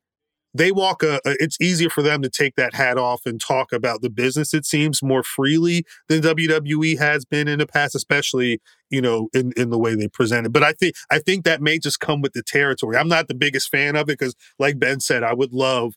[0.53, 3.73] they walk a, a- it's easier for them to take that hat off and talk
[3.73, 8.59] about the business it seems more freely than WWE has been in the past especially
[8.89, 11.61] you know in in the way they present it but I think I think that
[11.61, 14.79] may just come with the territory I'm not the biggest fan of it because like
[14.79, 15.93] Ben said I would love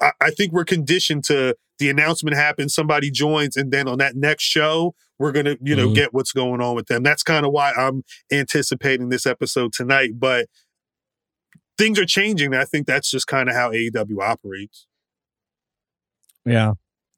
[0.00, 4.14] I, I think we're conditioned to the announcement happens somebody joins and then on that
[4.16, 5.94] next show we're gonna you know Mhm.
[5.94, 10.12] get what's going on with them that's kind of why I'm anticipating this episode tonight
[10.18, 10.46] but
[11.78, 12.54] things are changing.
[12.54, 14.86] I think that's just kind of how AEW operates.
[16.46, 16.72] yeah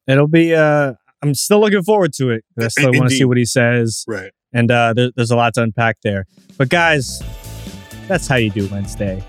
[0.07, 2.43] it'll be uh i'm still looking forward to it.
[2.59, 4.31] i still want to see what he says Right.
[4.53, 6.25] and uh there, there's a lot to unpack there
[6.57, 7.21] but guys
[8.07, 9.23] that's how you do wednesday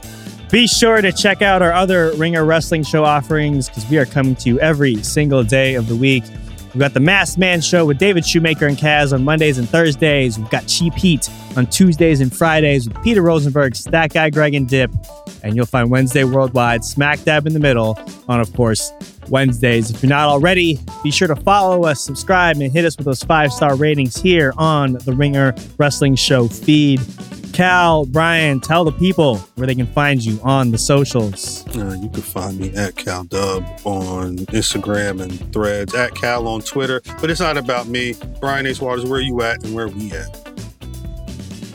[0.57, 4.35] be sure to check out our other ringer wrestling show offerings because we are coming
[4.35, 6.25] to you every single day of the week
[6.73, 10.39] we've got the masked man show with david shoemaker and kaz on mondays and thursdays
[10.39, 11.29] we've got cheap heat
[11.59, 14.91] on tuesdays and fridays with peter rosenberg stat guy greg and dip
[15.43, 17.95] and you'll find wednesday worldwide smack dab in the middle
[18.27, 18.95] on of course
[19.29, 19.91] Wednesdays.
[19.91, 23.23] If you're not already, be sure to follow us, subscribe, and hit us with those
[23.25, 27.01] five star ratings here on the Ringer Wrestling Show feed.
[27.57, 31.67] Khal, Brian, tell the people where they can find you on the socials.
[31.75, 36.61] Uh, you can find me at Cal Dub on Instagram and threads, at Cal on
[36.61, 37.01] Twitter.
[37.19, 38.15] But it's not about me.
[38.43, 38.83] Brian H.
[38.83, 40.37] Waters, where you at and where we at?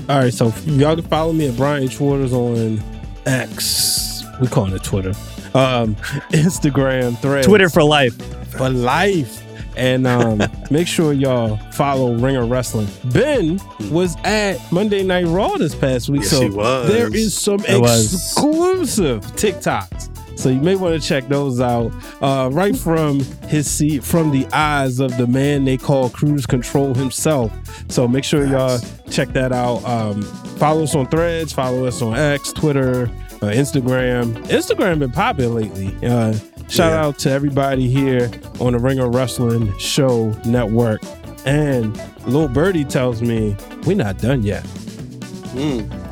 [0.08, 1.99] All right, so y'all can follow me at Brian H.
[1.99, 2.80] Waters on
[3.26, 4.24] X.
[4.40, 5.14] We calling it Twitter.
[5.56, 5.95] Um,
[6.30, 7.48] Instagram, threads.
[7.48, 8.14] Twitter for life.
[8.52, 9.44] For life.
[9.77, 10.41] And um,
[10.72, 12.88] make sure y'all follow Ringer Wrestling.
[13.06, 16.88] Ben was at Monday Night Raw this past week, Yes, so he was.
[16.89, 18.14] there is some I was.
[18.14, 20.10] exclusive TikToks.
[20.38, 21.91] So you may want to check those out.
[22.22, 26.95] Uh, right from his seat, from the eyes of the man they call Cruz Control
[26.95, 27.52] himself.
[27.91, 28.80] So make sure y'all
[29.10, 29.84] check that out.
[29.85, 30.23] Um,
[30.57, 31.53] follow us on Threads.
[31.53, 33.11] Follow us on X, Twitter,
[33.41, 34.34] uh, Instagram.
[34.47, 35.95] Instagram been popping lately.
[36.07, 36.34] Uh,
[36.69, 38.31] Shout out to everybody here
[38.61, 41.01] on the Ringer Wrestling Show Network.
[41.45, 44.65] And Lil Birdie tells me we're not done yet.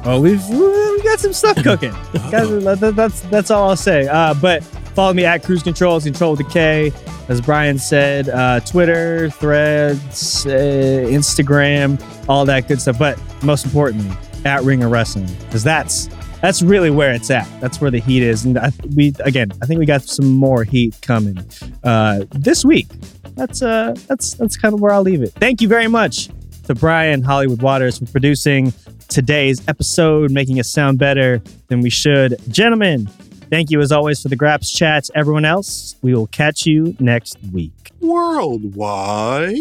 [0.04, 1.92] Oh, we've we got some stuff cooking.
[2.32, 2.50] Guys,
[2.96, 4.08] that's that's all I'll say.
[4.08, 6.92] Uh, but follow me at Cruise Controls, Control with the K.
[7.30, 12.98] As Brian said, uh, Twitter, Threads, uh, Instagram, all that good stuff.
[13.00, 14.12] But most importantly,
[14.46, 16.10] at Ringer Wrestling, because that's
[16.42, 17.48] that's really where it's at.
[17.60, 18.46] That's where the heat is.
[18.46, 21.38] And I, we again, I think we got some more heat coming
[21.84, 22.88] uh, this week.
[23.36, 25.32] That's uh, that's that's kind of where I'll leave it.
[25.34, 26.30] Thank you very much
[26.66, 28.74] to Brian Hollywood Waters for producing
[29.08, 32.38] today's episode, making us sound better than we should.
[32.50, 33.08] Gentlemen,
[33.50, 35.10] thank you as always for the Graps chats.
[35.16, 37.72] Everyone else, we will catch you next week.
[38.02, 39.56] Worldwide.